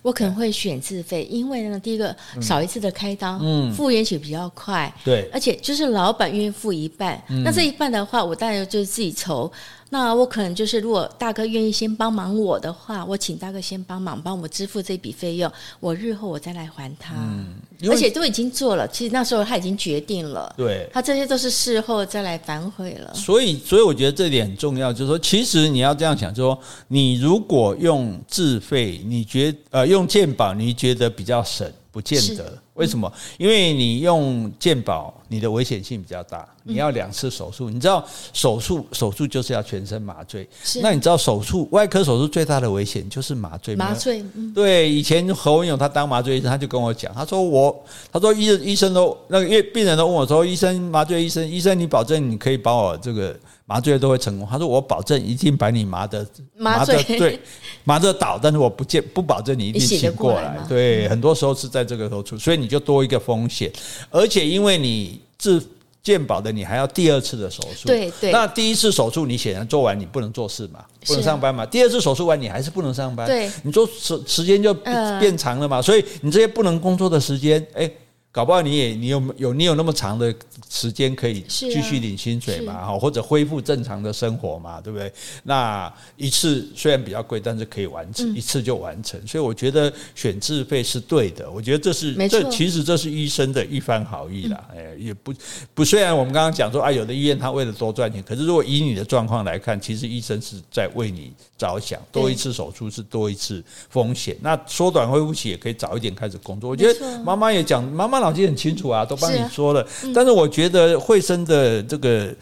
[0.00, 9.50] 我可能会选自费，因为呢，第一个少一次的开刀，嗯，复原起比较快，对，而且就是老板愿意付一半，那这一半的话，我当然就是自己筹。
[9.90, 17.14] 那我可能就是，如果大哥愿意先帮忙我的话，我请大哥先帮忙帮我支付这笔费用，我日后我再来还他。
[17.16, 17.56] 嗯，
[17.88, 23.12] 而且都已经做了，其实那时候他已经决定了，对，他这些都是事后再来反悔了。
[23.14, 31.66] 所以，所以我觉得这点很重要，就是说，其实你要这样想，就是说，你如果用自费，你觉得呃用健保，你觉得比较省。
[31.90, 33.12] 不见得，为什么？
[33.36, 37.68] 因为你用健保，你的危险性比较大，你要两次手术。
[37.68, 40.48] 你知道手术手术就是要全身麻醉，
[40.80, 43.74] 那你知道手术外科手术最大的危险就是麻醉。
[43.76, 44.88] 麻醉，对。
[44.88, 53.36] 以前何文勇他当麻醉医生，他就跟我讲，他说我，他说医医生都那个因为病人都问我说，医生麻醉医生医生，你保证你可以把我这个。
[53.68, 54.48] 麻醉都会成功。
[54.50, 56.26] 他说：“我保证一定把你麻的
[56.56, 57.38] 麻醉对
[57.84, 60.58] 麻的倒，但是我不见不保证你一定醒过来。
[60.66, 63.70] 对，很多时候是在这个时候出，所以你就多一个风险。
[64.10, 65.62] 而且因为你自
[66.02, 67.86] 健保的，你还要第二次的手术。
[67.86, 68.32] 对对。
[68.32, 71.66] 那第一次手术你显然做完，你不能做事嘛，不能上班嘛。
[71.66, 73.26] 第二次手术完，你还是不能上班。
[73.26, 74.72] 对，你做时时间就
[75.20, 75.82] 变长了嘛。
[75.82, 77.90] 所以你这些不能工作的时间，哎。”
[78.38, 80.32] 搞不好你也你有有你有那么长的
[80.70, 82.86] 时间可以继续领薪水嘛？
[82.86, 84.80] 哈，或者恢复正常的生活嘛？
[84.80, 85.12] 对不对？
[85.42, 89.20] 那一次虽然比较贵，但是可以完成一次就完成。
[89.26, 91.50] 所以我觉得选自费是对的。
[91.50, 94.64] 我觉得这是这其实这是医生的一番好意啦。
[94.72, 95.34] 哎，也不
[95.74, 101.98] 不，虽然我们刚刚讲说啊，有的医院他为了多赚钱，可是如果以你的状况来看，其实医生是在为你着想。
[102.12, 104.36] 多一次手术是多一次风险。
[104.40, 106.70] 那缩短恢复期也可以早一点开始工作。
[106.70, 108.27] 我觉得妈妈也讲，妈妈。
[108.28, 109.86] 脑筋很清楚啊，都帮你说了。
[110.14, 112.34] 但是我觉得惠生的这个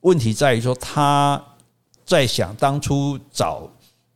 [0.00, 1.42] 问题在于说，他
[2.04, 3.68] 在想当初找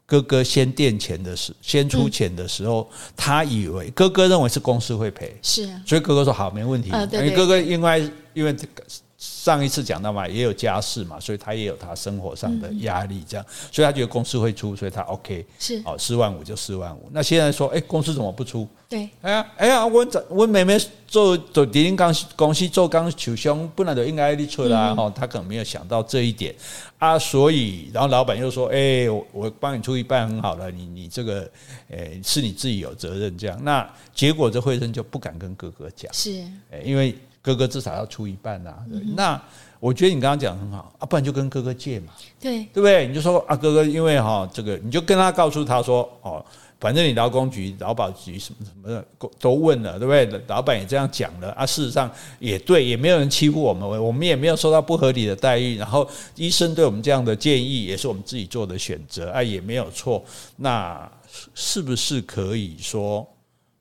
[0.07, 6.91] 哥哥先垫钱的时，先出钱的时候，他以为哥哥认为是公司会赔，是，所以哥哥说好，没问题。
[7.13, 7.99] 因为哥哥应该
[8.33, 8.83] 因为这个。
[9.19, 17.09] 上一次讲到嘛，也有家事嘛，所以他也有他生活上的压力，这样，所以他觉得公司会出，所以他 OK，是，好，四万五就四万五。
[17.11, 18.69] 那现在说，哎，公司怎么不出？
[18.89, 20.79] 对，哎呀，哎呀，我我妹妹
[21.09, 26.55] 做做电影公司，公司做刚受伤，本来就应该你出啦，哈，他可能没有想到这一点
[26.99, 31.51] 啊，所以，然后老板又说，哎，我我帮你出一半很好了，你你这个，
[31.91, 37.13] 哎，是你自己有责任这样，那结果这慧生就不敢跟哥哥讲，是，哎，因为。
[37.49, 38.85] 哥哥至少要出一半呐、啊，
[39.17, 39.41] 那
[39.81, 43.09] 我觉得你刚刚讲的很好啊，不然就跟哥哥借嘛，对对不对？
[43.09, 46.45] 你就说啊，哥哥，因为哈这个，你就跟他告诉他说哦，
[46.79, 49.03] 反正你劳工局、劳保局什么什么的
[49.41, 50.45] 都问了，对不对？
[50.49, 55.79] 老板也这样讲了啊，事实上也对，也没有人欺负我们，我们也没有受到不合理的待遇。
[55.79, 60.23] 然后医生对我们这样的建议也是我们自己做的选择啊，也没有错。
[60.57, 61.11] 那
[61.55, 63.27] 是不是可以说？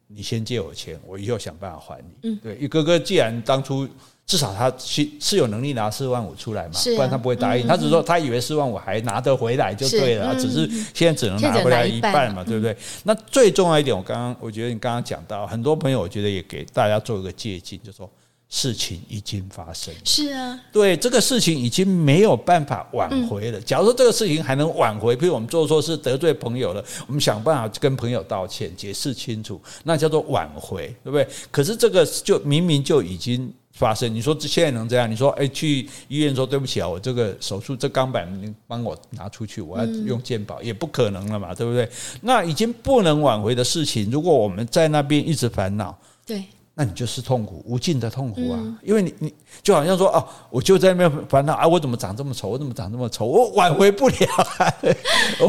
[0.08, 2.30] 你先借我钱，我以后想办法还你。
[2.30, 3.88] 嗯，对，哥哥既然当初
[4.26, 7.68] 至少他是是有能力拿四万五出来嘛，不然他不会答应。
[7.68, 12.76] 他只是说他以为四万五还拿得回来就对了，只是现在只能拿回来一半嘛，对不对？
[13.04, 18.10] 那最重要一点，我刚刚我觉得你刚刚讲到很多朋友，我觉得也给大家做一个借鉴，就是说。
[18.50, 23.60] 事情已经发生，是啊，对，这个事情已经没有办法挽回了。
[23.60, 31.28] 假如说这个事情还能挽回，比如我们做错事得罪朋友了，我们想办法跟朋友道歉，解释清楚，那叫做挽回，对不对？
[31.52, 35.12] 可是这个就明明就已经发生，你说现在能这样？
[35.12, 41.90] 你说，哎，去医院说对不起啊，我这个手术这钢板你帮我拿出去，我要用健保，也不可能了嘛，对不对？
[42.22, 46.42] 那已经不能挽回的事情，如果我们在那边一直烦恼，对。
[46.80, 48.60] 那你就是痛苦，无尽的痛苦啊！
[48.62, 52.50] 嗯、因为你你就好像说哦，我就在那边烦恼啊，我怎么长这么丑？
[52.50, 53.26] 我怎么长这么丑？
[53.26, 54.16] 我挽回不了
[54.60, 54.72] 啊！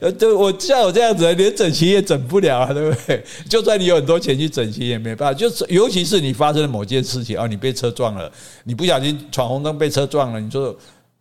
[0.00, 3.22] 我对我像我这样子，连整形也整不了啊，对不对？
[3.46, 5.38] 就算你有很多钱去整形，也没办法。
[5.38, 8.32] 就是尤其是你发生了某件事情啊，你被车撞了，
[8.64, 10.74] 你不小心闯红灯被车撞了，你说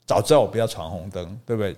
[0.05, 1.75] 早知道我不要闯红灯，对不对？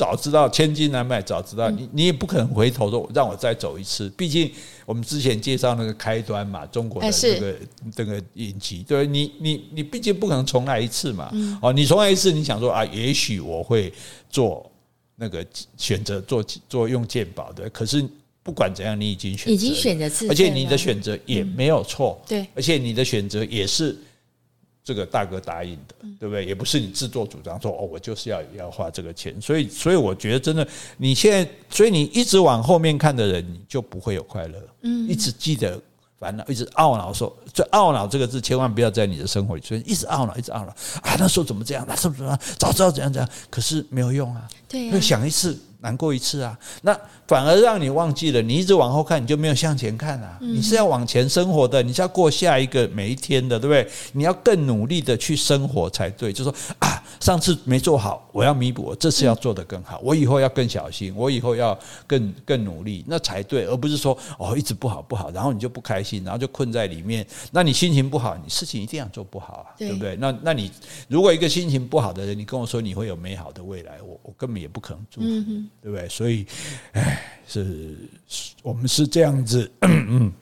[0.00, 4.08] 早知道千金难买，早知道你你也不可能回头说让我再走一次。
[4.16, 4.50] 毕竟
[4.86, 7.54] 我们之前介绍那个开端嘛，中国的这个
[7.94, 11.30] 这个影集，对你你你毕竟不可能重来一次嘛。
[11.60, 13.92] 哦，你重来一次，你想说啊，也许我会
[14.30, 14.72] 做
[15.16, 15.44] 那个
[15.76, 17.68] 选择做做用鉴宝的。
[17.68, 18.02] 可是
[18.42, 22.18] 不管怎样，你已经选择，已经选择，而且你的选择也没有错。
[22.26, 23.94] 对，而且你的选择也是。
[24.82, 26.44] 这个大哥答应的，对不对？
[26.44, 30.66] 也不是你自作主张说哦，我就是要要花这个钱，所以所以我觉得真的，
[30.96, 34.58] 你现在所以你一直往后面看的人，你就不会有快乐。
[34.82, 35.80] 嗯，一直记得
[36.18, 41.16] 烦恼，一直懊恼说，这懊恼这个字千万不要在你的生活里出现，一直懊恼，一直懊恼啊！
[41.18, 41.84] 那时候怎么这样？
[41.86, 42.40] 那时候怎么样？
[42.58, 44.48] 早知道怎样怎样，可是没有用啊。
[44.68, 45.58] 对啊，会想一次。
[45.80, 48.42] 难过一次啊，那反而让你忘记了。
[48.42, 50.38] 你一直往后看，你就没有向前看啊。
[50.40, 53.90] 你是要往前生活的，你是要过下一个每一天的，对不对？
[54.12, 56.32] 你要更努力的去生活才对。
[56.32, 67.26] 就说啊，上次没做好，我要弥补，我这次要做得更好，我以后要更小心，我以后要更更努力，那才对，而不是说哦一直不好不好，然后你就不开心，然后就困在里面。
[67.52, 70.16] 那你心情不好，你事情一定要做不好啊，对不对？
[70.16, 70.70] 那那你
[71.08, 75.26] 如果一个心情不好的人，你跟我说你会有美好的未来，我我根本也不可能祝福，
[75.82, 76.08] 对不对？
[76.08, 76.46] 所以。
[76.92, 77.96] 哎，是，
[78.62, 80.32] 我们是这样子， 嗯，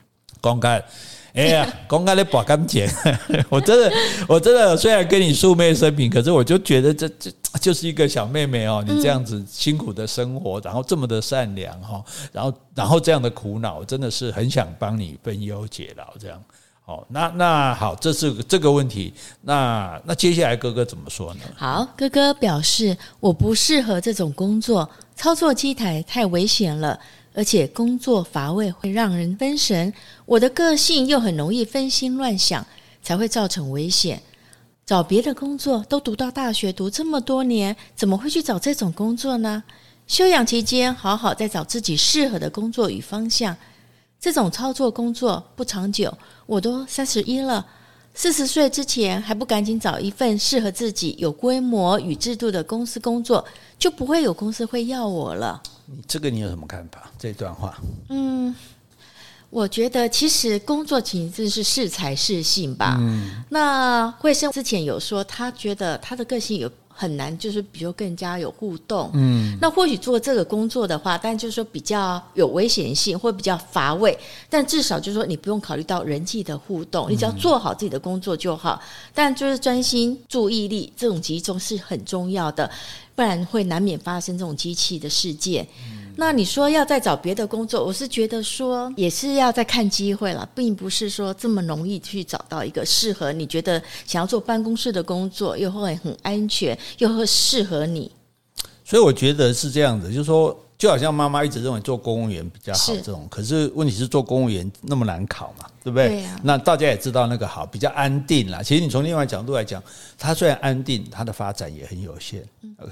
[0.41, 0.83] 公开，
[1.33, 2.87] 哎呀， 公开的把干净，
[3.49, 3.91] 我真的，
[4.27, 16.39] 我真的，虽然跟你素昧生平，可是我就觉得这这就是一个小妹妹哦，你这样子辛苦的生活，然后这么的善良哈，然后然后这样的苦恼，真的是很想帮你分忧解劳这样。
[16.85, 19.13] 哦，那那好，这是这个问题。
[19.41, 21.41] 那那接下来哥哥怎么说呢？
[21.55, 24.89] 好，哥哥表示我不适合这种工作，
[25.19, 26.97] 操作机台太危险了，
[27.33, 29.93] 而且工作乏味，会让人分神。
[30.25, 32.65] 我的个性又很容易分心乱想，
[33.03, 34.23] 才会造成危险。
[34.85, 39.61] 找别的工作，都读到大学，读这么多年，怎么会去找这种工作呢？
[40.07, 43.53] 休养期间，好好再找自己适合的工作与方向。
[44.21, 47.65] 这种操作工作不长久，我都三十一了，
[48.19, 53.45] 四十岁之前还不赶紧找一份适合自己、有规模与制度的公司工作，
[53.77, 55.63] 就不会有公司会要我了。
[55.85, 57.09] 你这个你有什么看法？
[57.17, 57.79] 这段话，
[58.09, 58.53] 嗯，
[59.49, 62.97] 我觉得其实工作其实是适才适性吧。
[62.99, 66.69] 嗯，那惠生之前有说，他觉得他的个性有。
[66.99, 69.09] 很难，就是比如更加有互动。
[69.13, 74.17] 嗯，那或许做这个工作的话，但就是说比较有危险性，或比较乏味。
[74.49, 78.81] 但至少就是说，你不用考虑到人际的互动，你只要做好自己的工作就好。
[79.13, 82.69] 但就是专心注意力这种集中是很重要的，
[83.15, 85.65] 不然会难免发生这种机器的事件。
[86.19, 98.11] 那你说要再找别的工作，我是觉得说也是要再看机会了，并不是说这么容易去找到一个适合你觉得想要做办公室的工作，又会很安全，又会适合你。
[98.83, 100.55] 所以我觉得是这样子，就是说。
[100.79, 106.07] 就好像妈妈一直认为做公务员比较好，这种，可是问题是做公务员那么难考嘛，对不对？
[106.21, 106.39] 对啊。
[106.43, 108.61] 那大家也知道那个好，比较安定啦。
[108.61, 109.83] 其实你从另外角度来讲，
[110.17, 112.43] 它虽然安定，它的发展也很有限。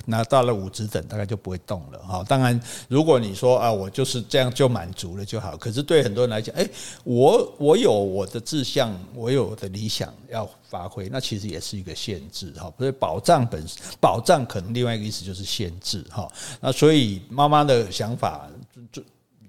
[0.05, 2.23] 那到了五指等，大概就不会动了哈。
[2.27, 5.55] 当然，如果你说啊，我就是这样就满足了就好。
[5.55, 6.69] 可是对很多人来讲，诶，
[7.03, 12.71] 我我有我的志向，我有我的理想要发挥，那其实也是一个限制哈。
[12.77, 13.65] 所以保障本
[14.01, 16.27] 保障可能另外一个意思就是限制哈。
[16.59, 18.56] 那所以妈妈的想法就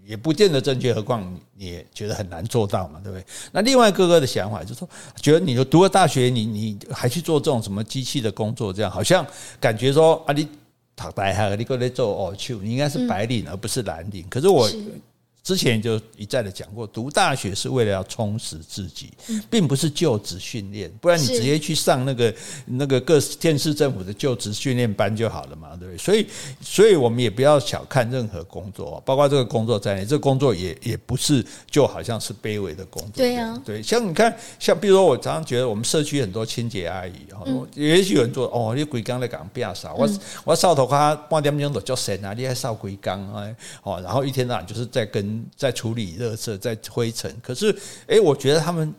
[0.08, 1.22] 也不见得正确，何况
[1.54, 3.22] 你也觉得很难做到嘛，对不对？
[3.52, 4.88] 那另外哥哥的想法就是说，
[5.20, 9.26] 觉得你就读了大学，你你还去做这种什么机器的工作，这样好像
[9.60, 10.48] 感觉说啊，你
[10.96, 14.24] 读大学你过来做哦，你应该是白领而不是蓝领。
[14.30, 14.66] 可是我。
[15.42, 19.10] 之前就一再的讲过，读大学是为了要充实自己，
[19.48, 20.90] 并不是就职训练。
[21.00, 22.34] 不然你直接去上那个
[22.66, 25.96] 那个各县市政府的就职训练班就好了嘛，对不对？
[25.96, 26.26] 所以，
[26.60, 33.12] 所以我们也不要小看任何工作，包括这个工作在内，这个工作也也不是就好像是卑微的工作。
[33.14, 40.06] 对呀，对，像你看，像比如说，我常常觉得我们社区很多清洁阿姨哈，也许有人说哦，你规工在讲比较少，我
[40.44, 45.27] 我扫头发半点钟都叫神啊，你还扫规工哎，哦，然后一天到晚就是在跟。
[45.56, 47.34] 在处理垃圾，在灰尘。
[47.42, 47.74] 可是，
[48.06, 48.94] 诶，我觉得他们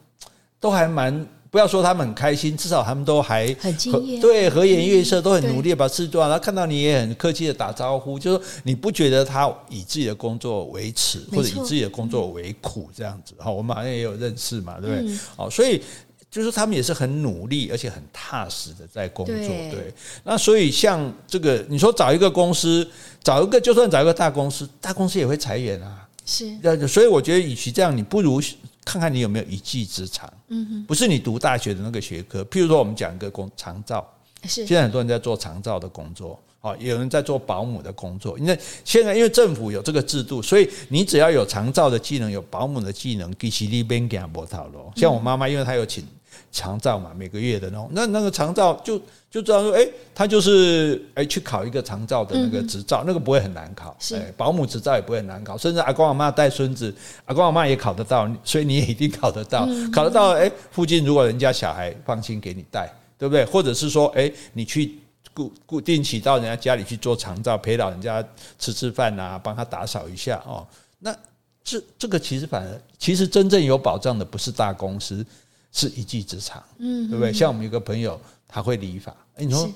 [0.60, 6.30] 都还蛮不要说他们很开心，至少他们都还很敬业，对，和颜悦色，都很努力把事做完。
[6.30, 13.34] 他看到你也很客气的打招呼，就是你不觉得他以自己的工作为耻，或者以自己的工作为苦这样子？
[13.40, 15.18] 哈，我们好像也有认识嘛，对不对？
[15.36, 15.82] 好，所以
[16.30, 19.36] 就是他们也是很努力，而且很踏实的在工作。
[19.36, 19.92] 对，
[20.24, 22.88] 那所以像这个，你说找一个公司，
[23.24, 26.06] 找一个就算找一个大公司，大公司也会裁员啊。
[26.30, 28.40] 是，所以我觉得与其这样，你不如
[28.86, 30.32] 看看你有没有一技之长。
[30.50, 32.44] 嗯哼，不是你读大学的那个学科。
[32.44, 34.08] 譬如说，我们讲一个工长照，
[34.44, 38.38] 是现在很多人在做长照的工作，哦，有人在做保姆的工作。
[38.38, 44.92] 因为现在因为政府有这个制度，所以你只要有长照的技能，有保姆的技能，其实你免惊无头路。
[44.96, 46.06] 像我妈妈，因为她有请。
[46.52, 49.00] 长照嘛，每个月的那种，那那个长照就
[49.32, 56.92] 就知道说，哎，他就是哎去考一个长照的那个执照，那个不会很难考，哎，保姆执照也不会很难考，甚至阿公阿妈带孙子，
[57.26, 63.46] 阿公阿妈也考得到，所以你也一定考得到，考得到，哎，附近如果人家小孩放心给你带，对不对？
[63.46, 64.98] 或者是说，哎，你去
[65.32, 68.24] 固固定期到人家家里去做长照，陪老人家
[68.58, 70.66] 吃吃饭啊，帮他打扫一下哦，
[70.98, 71.16] 那
[71.64, 75.24] 这这个其实反而其实真正有保障的不是大公司。
[75.72, 77.32] 是一技之长，嗯，对不对？
[77.32, 78.20] 像我们有个朋友，
[78.50, 79.16] 他会理法。
[79.36, 79.72] 哎、你说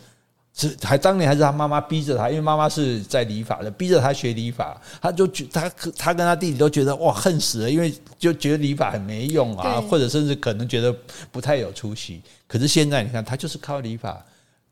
[0.53, 10.93] 是还当年还是他妈妈逼着他，因为妈妈是在理法的，逼着他学理法，他就觉他他跟他弟弟都觉得哇恨死了，因为就觉得理法很没用啊，或者甚至可能觉得
[11.31, 12.21] 不太有出息。
[12.47, 14.21] 可是现在你看，他就是靠理发。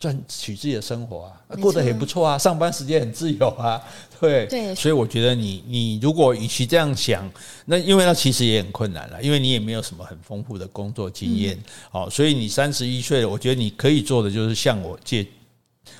[0.01, 3.79] 赚取自己的生活啊，过得很不错啊，上班时间很自由啊，
[4.19, 7.31] 对，对，所以我觉得你你如果与其这样想，
[7.65, 11.55] 那因为那其实也很困难了，因为你也没有什么很丰富的工作经验，
[11.91, 15.23] 好，所以你三十一岁了，我觉得你可以做的就是向我借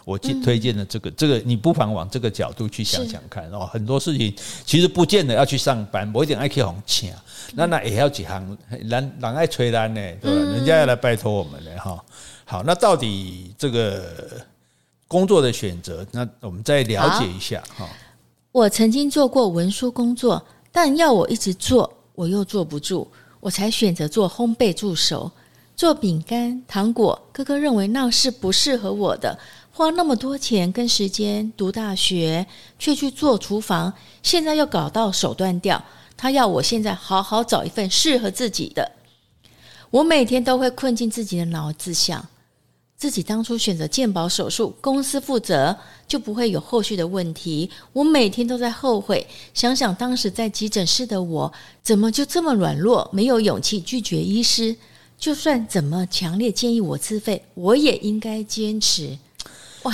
[0.03, 4.33] 我借推荐的这个这个，你不妨往这个角度去想想看哦，很多事情
[4.65, 7.13] 其实不见得要去上班，我一点爱去红请，
[7.53, 8.89] 那那也要几行人
[9.21, 10.41] 人爱催单呢，对吧？
[10.53, 12.03] 人家要来拜托我们的哈。
[12.51, 14.45] 好，那到底这个
[15.07, 17.87] 工作的选择，那我们再了解一下哈。
[18.51, 23.07] 我曾经做过文书工作，但要我一直做，我又坐不住，
[23.39, 25.31] 我才选择做烘焙助手，
[25.77, 27.17] 做饼干、糖果。
[27.31, 29.39] 哥哥认为那是不适合我的，
[29.71, 32.45] 花那么多钱跟时间读大学，
[32.77, 35.81] 却去做厨房，现在又搞到手断掉。
[36.17, 38.91] 他要我现在好好找一份适合自己的。
[39.89, 42.27] 我每天都会困进自己的脑子想。
[43.01, 45.75] 自己当初选择健保手术，公司负责
[46.07, 47.67] 就不会有后续的问题。
[47.93, 49.25] 我每天都在后悔，
[49.55, 54.75] 想想当时在急诊室的我，怎么就这么软弱，没有勇气拒绝医师？
[55.17, 59.17] 就算怎么强烈建议我自费，我也应该坚持。
[59.81, 59.91] 哇，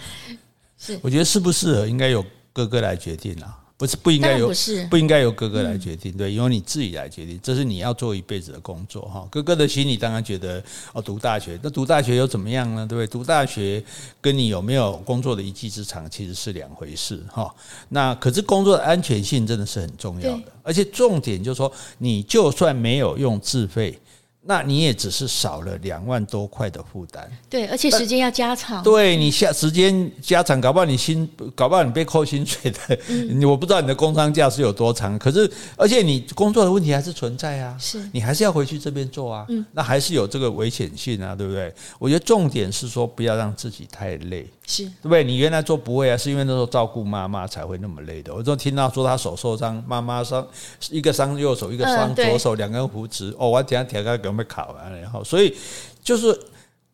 [0.80, 2.24] 是，我觉得适不适合应该由
[2.54, 3.59] 哥哥来决定啊。
[3.80, 4.54] 不是不应该由不，
[4.90, 9.26] 不应该由哥哥来决定，对，由你自己来决定，这是你要做一辈子的工作哈。
[9.30, 10.62] 哥哥的心里当然觉得
[10.92, 12.86] 哦，读大学，那读大学又怎么样呢？
[12.86, 13.06] 对不对？
[13.06, 13.82] 读大学
[14.20, 17.50] 跟你有没有工作的一技之长其实是两回事哈。
[17.88, 23.98] 那可是工作的安全性真的是很重要的，而且重点就是说，你就算没有用自费。
[24.42, 28.82] 那你也只是少了两万多块的负担，对，而且时间要加长。
[28.82, 32.98] 对，你下时间加长，搞不好你薪，搞不好你被扣薪水的。
[33.08, 41.72] 嗯，我不知道你的工伤假是有多长，可是而且你工作的问题还是存在啊，是你还是要回去这边做啊，嗯，那还是有这个危险性啊，对不对？
[41.98, 44.46] 我觉得重点是说不要让自己太累。
[44.70, 45.24] 是对不对？
[45.24, 48.32] 你原来做不会啊，是因为那时候照顾妈妈才会那么累的。
[48.32, 50.46] 我就听到说他手受伤，妈妈伤
[50.90, 53.34] 一个伤右手，一个伤左手，两根胡子。
[53.38, 55.56] 哦，我天天给我们考完了，然后所以
[56.02, 56.38] 就是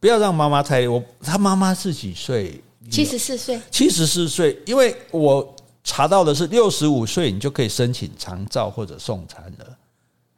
[0.00, 0.88] 不要让妈妈太累。
[0.88, 2.62] 我他妈妈是几岁？
[2.90, 3.60] 七十四岁。
[3.70, 5.54] 七十四岁，因为我
[5.84, 9.66] 查到的是六十五岁你就可以申请长照或者送餐了。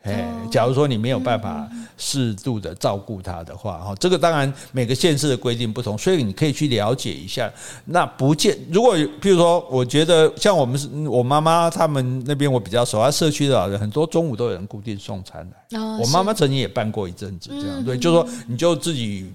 [0.03, 7.53] 哎，假如说你没有办法适度的照顾他的话，哈，这个当然每个县市的规定不同，所以你可以去了解一下。
[7.84, 15.78] 那不见，如果譬如说，我觉得像我们是我妈妈他们那边我比较熟，啊，社区的老人很多中午都有人固定送餐来。
[16.01, 19.30] 我妈妈曾经也办过一阵子这样，对，就是说你就自己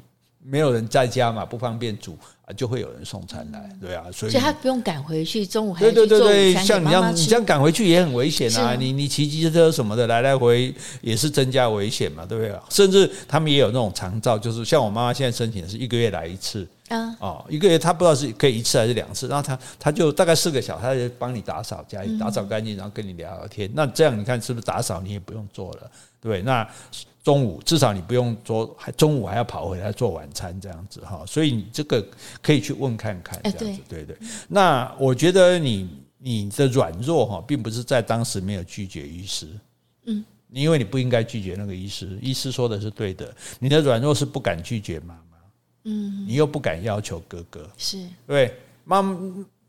[0.46, 2.18] 没有人在家嘛，不方便煮。
[2.46, 8.76] 啊，就会有人送餐来，对啊，所以，他不用赶回去，中午还对对对对，像你这样，你这样赶回去也很危险啊！
[8.76, 12.54] 你你骑机车什么的来来回也是增加危险嘛，对不对？
[12.70, 23.72] 甚至他们也有那种长照，就是像我妈妈现在申请的是一个月来一次啊，哦，一个月他不知道是可以一次还是两次，然后他他就大概四个小时，他就帮你打扫家里，打扫干净，然后跟你聊聊天。
[23.74, 25.89] 那这样你看是不是打扫你也不用做了，
[26.20, 26.68] 对，那。
[27.24, 32.05] 中午至少你不用做，还中午还要跑回来做晚餐这样子哈，所以你这个
[32.41, 34.13] 可以去问看看这样子，对对。
[34.49, 39.47] 那我觉得你你的软弱哈，并不是在当时没有拒绝医师，
[40.05, 43.34] 嗯，因为你不应该拒绝那个医师，医师说的是对的。
[43.57, 45.38] 你的软弱是不敢拒绝妈妈，
[45.86, 48.05] 嗯，你又不敢要求哥哥，是。
[48.28, 48.53] 对
[48.84, 49.01] 妈，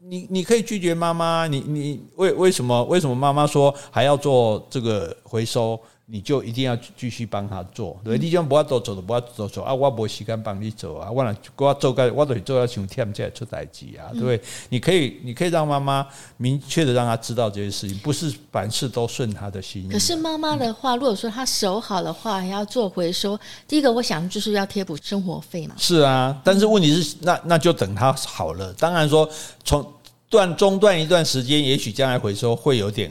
[0.00, 5.80] 你你可以拒绝妈妈，你你为为什么为什么妈妈说还要做这个回收？
[6.06, 14.38] 你就一定要继续帮他做，对，你讲不要多走的，不要走走啊，我没时间帮你走啊，我来我做个，我都做要像天这样出代志啊，对不对？
[14.68, 19.88] 你可以，你可以让妈妈明确的让她知道这些事情，不是凡事都顺她的心意。
[19.88, 25.74] 可是妈妈的话，如果说她手好的话，还要做回收，第一个我想就是要贴补生活费嘛。
[25.78, 28.70] 是啊，但是问题是，那那就等她好了。
[28.74, 29.26] 当然说
[29.64, 29.93] 从。
[30.34, 33.08] 断中断一段时间，也许将来回收会有点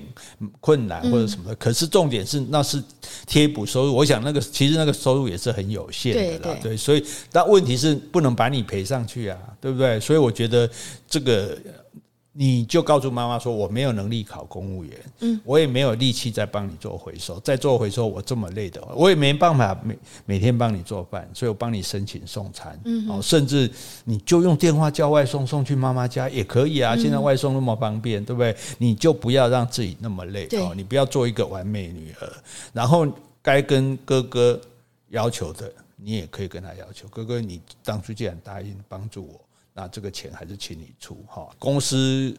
[0.60, 1.56] 困难或者什么的。
[1.56, 2.84] 可是重点是，那是
[3.26, 3.96] 贴补收入。
[3.96, 6.60] 我想那个其实那个收入也是很有限的啦。
[6.62, 9.98] 对，所以但问题是不能把你赔上去啊，对不对？
[10.02, 10.70] 所以我觉得
[11.08, 11.58] 这个。
[12.36, 23.70] 你就告诉妈妈说，我没有能力考公务员，嗯，我也没有力气再帮你做回收，再做回收我这么累的，我也没办法每每天帮你做饭，所以我帮你申请送餐，嗯，哦，甚至
[24.04, 28.56] 你就用电话叫外送送去妈妈家也可以啊，现在外送那么方便，对不对？
[28.80, 32.34] 你就不要让自己那么累，哦，你不要做一个完美女儿，
[32.74, 33.08] 然后
[33.44, 34.60] 该跟哥哥
[35.10, 39.40] 要求的，你也可以跟他要求，哥哥，你当初既然答应帮助我。
[39.74, 42.36] 那这个钱还是请你出哈，公司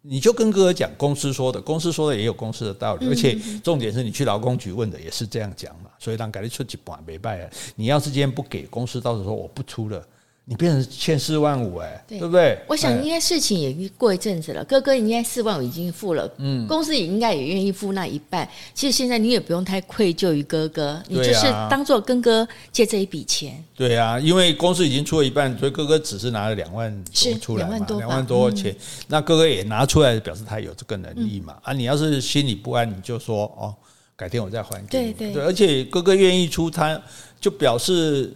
[0.00, 10.04] 你就跟哥哥讲，公司说的，公司说的也有公司的道理，而且重点是你去劳工局问的也是这样讲嘛，所以让改立出几百没办法，你要是今天不给公司，到时候说我不出了。
[10.44, 12.58] 你变成欠四万五哎，对不对？
[12.66, 18.46] 我想应该事情也过一阵子了，哥哥应该四万五已经付了，嗯，公司也应该也愿意付那一半。
[18.74, 23.62] 其实现在你也不用太愧疚于哥哥，你就是当做跟哥借这一笔钱。
[23.76, 28.74] 对啊，因为公司已经出了一半，所以哥哥只是拿了两万多出来嘛，两万多，两万多钱。
[29.06, 31.56] 那哥哥也拿出来，表示他有这个能力嘛。
[31.62, 33.72] 啊，你要是心里不安，你就说哦，
[34.16, 35.12] 改天我再还给你。
[35.12, 37.00] 对对，而且哥哥愿意出，他
[37.40, 38.34] 就表示。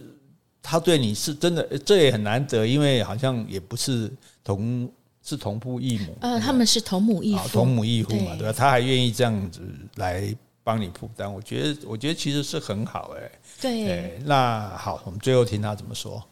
[0.61, 4.11] 他对你是真的，这也很难得，因为好像也不是
[4.43, 4.89] 同
[5.23, 8.53] 是同父异母，呃，他们是同母异父，同母异父嘛，对吧？
[8.53, 9.61] 他还愿意这样子
[9.95, 10.33] 来
[10.63, 13.31] 帮你负担，我觉得，我觉得其实是很好，哎，
[13.61, 16.23] 对，那好，我们最后听他怎么说。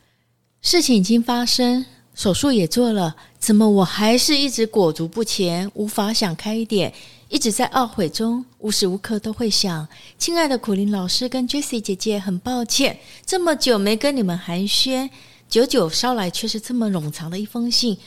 [0.61, 6.93] 事情已经发生，手术也做了，怎么我还是一直裹足不前，无法想开一点？
[7.35, 9.85] 一直在懊悔中，无时无刻都会想：
[10.17, 15.09] 亲爱的苦林老师跟 Jessie 姐姐，很抱歉这么久没跟你们寒暄，
[15.49, 17.97] 久久捎来却是这么冗长的一封信。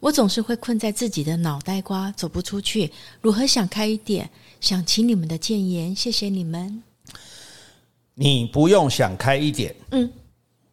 [0.00, 2.90] 我总是会困在自己的脑袋瓜，走不出去。
[3.20, 4.30] 如何想开一点？
[4.58, 6.82] 想请你们的建言，谢谢你们。
[8.14, 10.10] 你不用想开一点，嗯，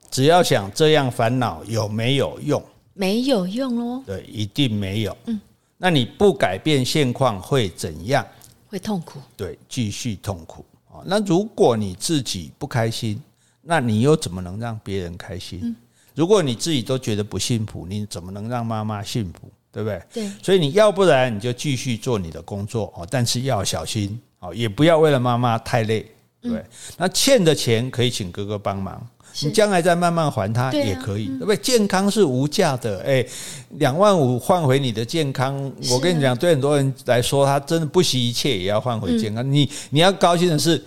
[0.09, 2.63] 只要想这样烦恼有没有用？
[2.93, 5.38] 没有用哦，对，一定没有，嗯。
[5.86, 8.26] 那你不改变现况会怎样？
[8.68, 9.20] 会痛苦。
[9.38, 11.06] 对，继续痛苦啊。
[11.06, 13.22] 那如果你自己不开心，
[13.62, 15.60] 那你又怎么能让别人开心？
[15.62, 15.76] 嗯。
[16.16, 19.48] 如果你自己都觉得不幸福，你怎么能让妈妈幸福？
[19.72, 20.02] 对不对？
[20.12, 20.32] 对。
[20.42, 26.04] 所以你要不然你就继续做你的工作哦，但是要小心哦，也不要为了妈妈太累。
[26.42, 26.66] 对。
[26.98, 29.08] 那欠的钱可以请哥哥帮忙。
[29.42, 31.58] 你将来再慢慢还他也可以，对不对？
[31.58, 33.26] 健康是无价的，哎，
[33.72, 39.52] 两万五换回你的健康，我跟你讲，对很多人来说，他真的不惜一切也要换回健康。
[39.52, 40.82] 你你要高兴的是，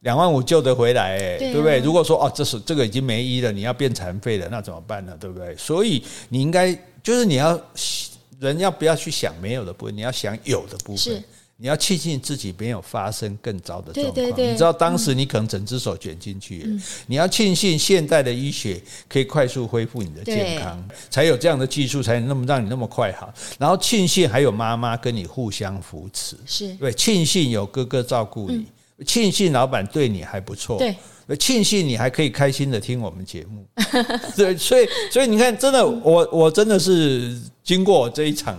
[0.00, 1.78] 两万五救得回来，哎，对不对？
[1.78, 5.16] 如果说哦，这是这个已经没医了，你要变残废了，那怎么办呢？
[5.20, 5.54] 对不对？
[5.56, 7.60] 所以你应该就是你要
[8.40, 11.22] 人要不要去想没有的部分，你要想有的部分。
[11.58, 14.14] 你要庆幸自己没有发生更糟的状况。
[14.14, 16.64] 对对对，你知道当时你可能整只手卷进去。
[16.66, 18.78] 嗯，你要庆幸现代的医学
[19.08, 23.32] 可以快速恢复你的健康，才有这样的技术，才能那么让你那么快好。
[23.58, 26.92] 然后庆幸还有妈妈跟你互相扶持，是对。
[26.92, 28.66] 庆幸有哥哥照顾你，
[29.06, 30.94] 庆幸老板对你还不错，对。
[31.38, 33.66] 庆幸你还可以开心的听我们节目，
[34.36, 34.54] 对。
[34.58, 37.34] 所以所以你看，真的，我我真的是
[37.64, 38.58] 经过这一场。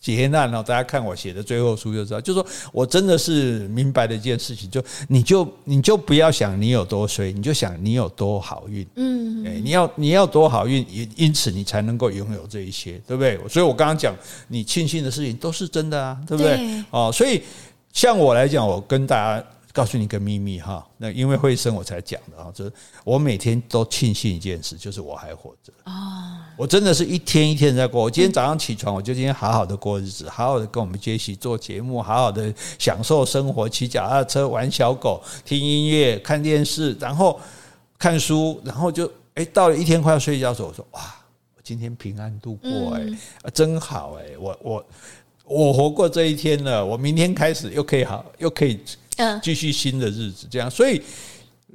[0.00, 13.38] 劫难哦，大家看我写的最后书就知道，就是说我真的是明白的一件事情，就你就你就不要想你有多衰，你就想你有多好运，嗯，哎，你要你要多好运，因因此你才能够拥有这一些，对不对？
[13.48, 14.16] 所以我刚刚讲
[14.48, 16.56] 你庆幸的事情都是真的啊，对不对？
[16.56, 17.42] 对哦，所以
[17.92, 19.44] 像我来讲，我跟大家。
[19.72, 22.72] 告诉你个秘密哈，那因为会生我才讲的哈，就是
[23.04, 26.52] 我每天都庆幸一件事，就是我还活着啊！
[26.56, 28.02] 我真的是一天一天在过。
[28.02, 37.38] 我今天早上起床，我就今天好好的过日子，好好的跟我们杰西做节目，好好的享受生活，骑脚踏车、玩小狗、听音乐、看电视，然后
[37.96, 41.00] 看书，然后就哎，到了一天快要睡觉的时候，我说哇，
[41.56, 44.86] 我今天平安度过哎，真好哎，我我
[45.44, 48.80] 我活过这一天了，我明天开始又可以好，又可以。
[49.20, 51.00] 嗯，继续新的日子，这样，所以。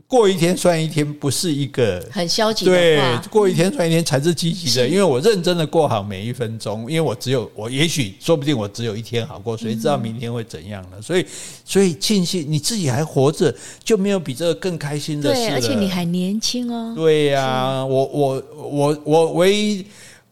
[0.08, 11.02] 过一天算一天，不是一个很消极的对，过一天算一天才是积极的，因为我认真的过好每一分钟，因为我只有我，也许说不定我只有一天好过，谁知道明天会怎样呢？
[11.02, 11.26] 所以，
[11.66, 15.48] 所以庆幸你自己还活着，就没有比这个更开心的事了。
[15.48, 16.94] 对，而且你还年轻哦。
[16.96, 19.84] 对呀、啊，我我我我唯一。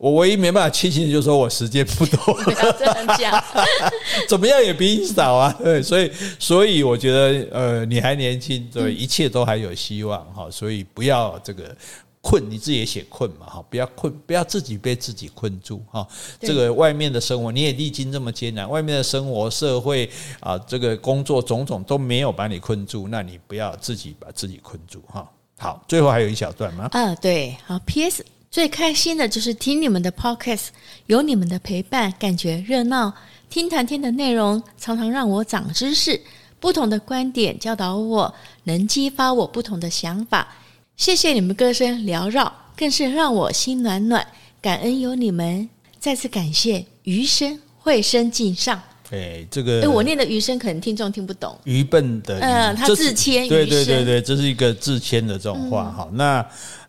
[0.04, 3.42] 我唯一没办法庆幸的就是说我时间不多， 不要这样讲，
[4.28, 5.56] 怎么样也比你少啊。
[5.64, 10.50] 对，所以所以我觉得呃你还年轻，对，一切都还有希望哈。
[10.52, 11.74] 所以不要这个
[12.20, 16.06] 困，你自己也写困嘛哈，不要困，不要自己被自己困住哈。
[16.42, 20.10] 这个外面的生活你也历经这么艰难，外面的生活、社会
[20.42, 25.26] 啊，这个工作种种都没有把你困住，那你不要自己把自己困住哈。
[25.58, 26.90] 好，最后还有一小段吗？
[26.92, 28.26] 啊，对，好，P.S.
[28.54, 30.68] 最开心的就是听你们的 podcast，
[31.08, 33.12] 有你们的陪伴，感觉热闹。
[33.50, 36.22] 听谈天的内容常常让我长知识，
[36.60, 38.32] 不同的观点教导我，
[38.66, 40.48] 能激发我不同的想法。
[40.96, 44.24] 谢谢你们歌声缭绕，更是让我心暖暖。
[44.62, 48.80] 感恩有你们，再次感谢余生会生敬上。
[49.14, 51.56] 哎，这个，哎，我念的余生可能听众听不懂。
[51.66, 55.92] 愚笨的，嗯，他自谦，对对对对，这是一个自谦的这种话。
[55.96, 56.46] 好，那。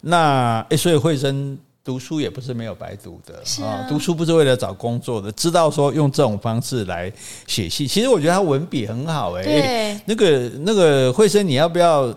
[0.07, 7.11] 那哎，所以慧生读书也不是没有白读的啊，读书不是为了找工作的，知道说用这种方式来
[7.47, 9.43] 写信，其实我觉得他文笔很好哎。
[9.43, 12.15] 对，那个那个慧生，你要不要？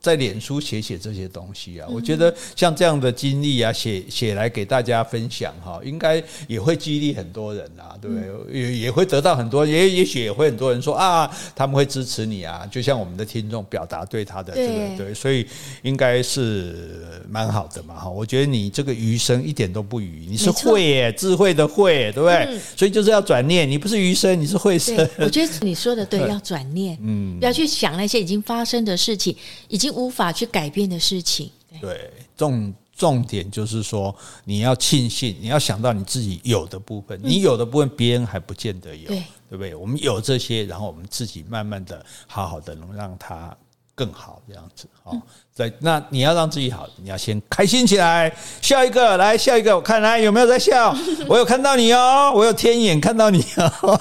[0.00, 8.60] 在脸书写写这些东西啊，我觉得像这样的经历啊，写写来给大家分享哈，应该也会激励很多人啊，对不对？
[8.60, 15.46] 也也会得到很多，也也许也会很多人说啊，他们会支持你啊，就像我们的听众表达对他的这个对，所以
[15.82, 18.10] 应该是蛮好的嘛哈。
[18.10, 22.58] 我觉得你这个余生一点都不愚，你是慧耶，智慧的慧，对不对？
[22.76, 24.96] 所以就是要转念，你不是余生，你是慧生。
[25.18, 29.34] 我觉得你说的对， 要转念，嗯，不要去想那些已经发生的事情。
[29.68, 31.50] 已经无法去改变的事情。
[31.80, 34.14] 对，重重点就是说，
[34.44, 39.74] 你要庆幸，你要想到你自己有的部分，你有的部分别人还不见得有，对，对不对？
[39.74, 43.54] 我们有这些，然后我们自己慢慢的、好好的，能让它
[43.96, 44.86] 更好，这样子。
[45.04, 45.20] 哦，
[45.54, 48.30] 在那你要让自己好，你要先开心起来，
[48.60, 50.94] 笑一个，来笑一个，我看来有没有在笑？
[51.26, 54.00] 我有看到你哦，我有天眼看到你哦。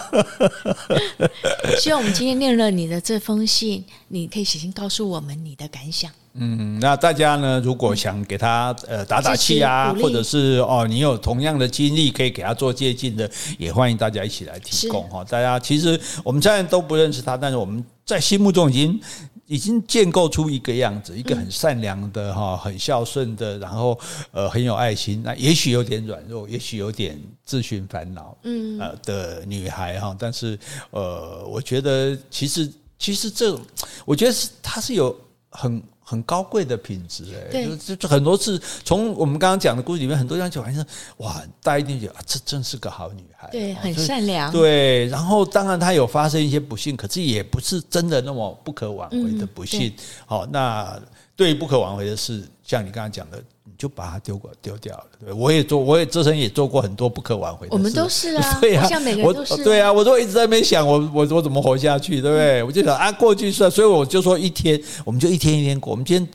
[1.79, 6.11] 希望我们今天念了你的这封信，你可以写信告诉我们你的感想。
[6.33, 15.23] 嗯，那大家呢，如果想给他呃打打气啊，或者是哦，你有同样的经历可以给他做借鉴的，也欢迎大家一起来提供哈。
[15.23, 18.99] 大家其实我们虽然都不认识他，但是我们在心目中已经。
[19.47, 23.99] 已经建构出一个样子，一个很善良的哈，很孝顺的，然后
[24.31, 30.57] 呃很有爱心，那也许有点软弱，也许有点自寻烦恼，嗯呃的女孩哈，但是
[30.91, 33.59] 呃，我觉得其实其实这，
[34.05, 35.15] 我觉得是她是有
[35.49, 35.81] 很。
[36.07, 40.85] 很高贵的品质哎，就就很多次从我们刚刚讲的故事里面，很多人就好像
[41.17, 45.07] 哇，大家一定觉得啊，这真是个好女孩，对，很善良，对。
[45.07, 49.91] 然后当然她有发生一些不幸，可是也不是真的那么不可挽回的不幸。
[50.25, 50.97] 好，那
[51.35, 53.43] 对于不可挽回的事，像你刚刚讲的。
[53.77, 57.73] 就把它丢过丢掉了，对，我也做，我也自身也做过很多不可挽回的事。
[57.73, 59.57] 我们都是啊， 对啊，像每个人都是、啊。
[59.63, 62.61] 对啊，我都一直在那边想，我我我怎么活下去，对不对？
[62.61, 65.91] 嗯、我就想啊，过去算，所以我就说一天，我们就一天一天过。
[65.91, 66.27] 我们今天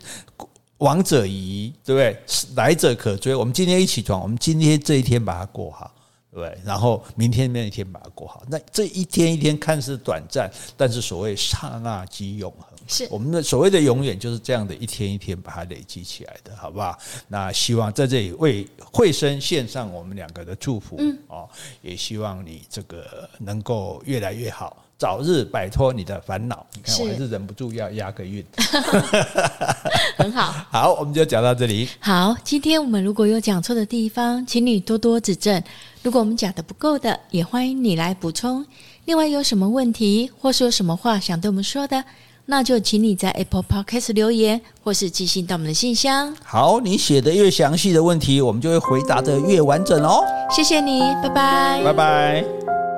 [0.78, 2.16] 往者移，对不对？
[2.56, 3.34] 来者可追。
[3.34, 5.90] 我们今天一起床，我们今天这一天把它过好。
[6.32, 8.42] 对，然后明天那一天把它过好。
[8.48, 12.69] 那这一天一天看似短暂，但是所谓刹那即永恒。
[12.90, 16.98] 是我们的所谓的永远，就是这样的一天一天把它累积起来的，好不好？
[17.28, 21.48] 那希望在这里为慧生献上我们两个的祝福，嗯，哦，
[21.80, 26.66] 也希望你这个能够越来越好，早日摆脱你的烦恼。
[26.74, 28.44] 你看，我还是忍不住要押个韵，
[30.18, 30.52] 很好。
[30.70, 31.88] 好，我们就讲到这里。
[32.00, 35.62] 好，今天我们如果有讲错的地方，请你多多指正。
[36.02, 38.66] 如果我们讲的不够的，也欢迎你来补充。
[39.04, 42.04] 另外，有什么问题，或是有什么话想对我们说的，
[42.50, 46.34] 那就请你在 Apple Podcast 留言，或是寄信到我们的信箱。
[46.44, 50.24] 好，你写的越详细的问题，我们就会回答的越完整哦。
[50.50, 52.89] 谢谢你，拜拜，拜拜。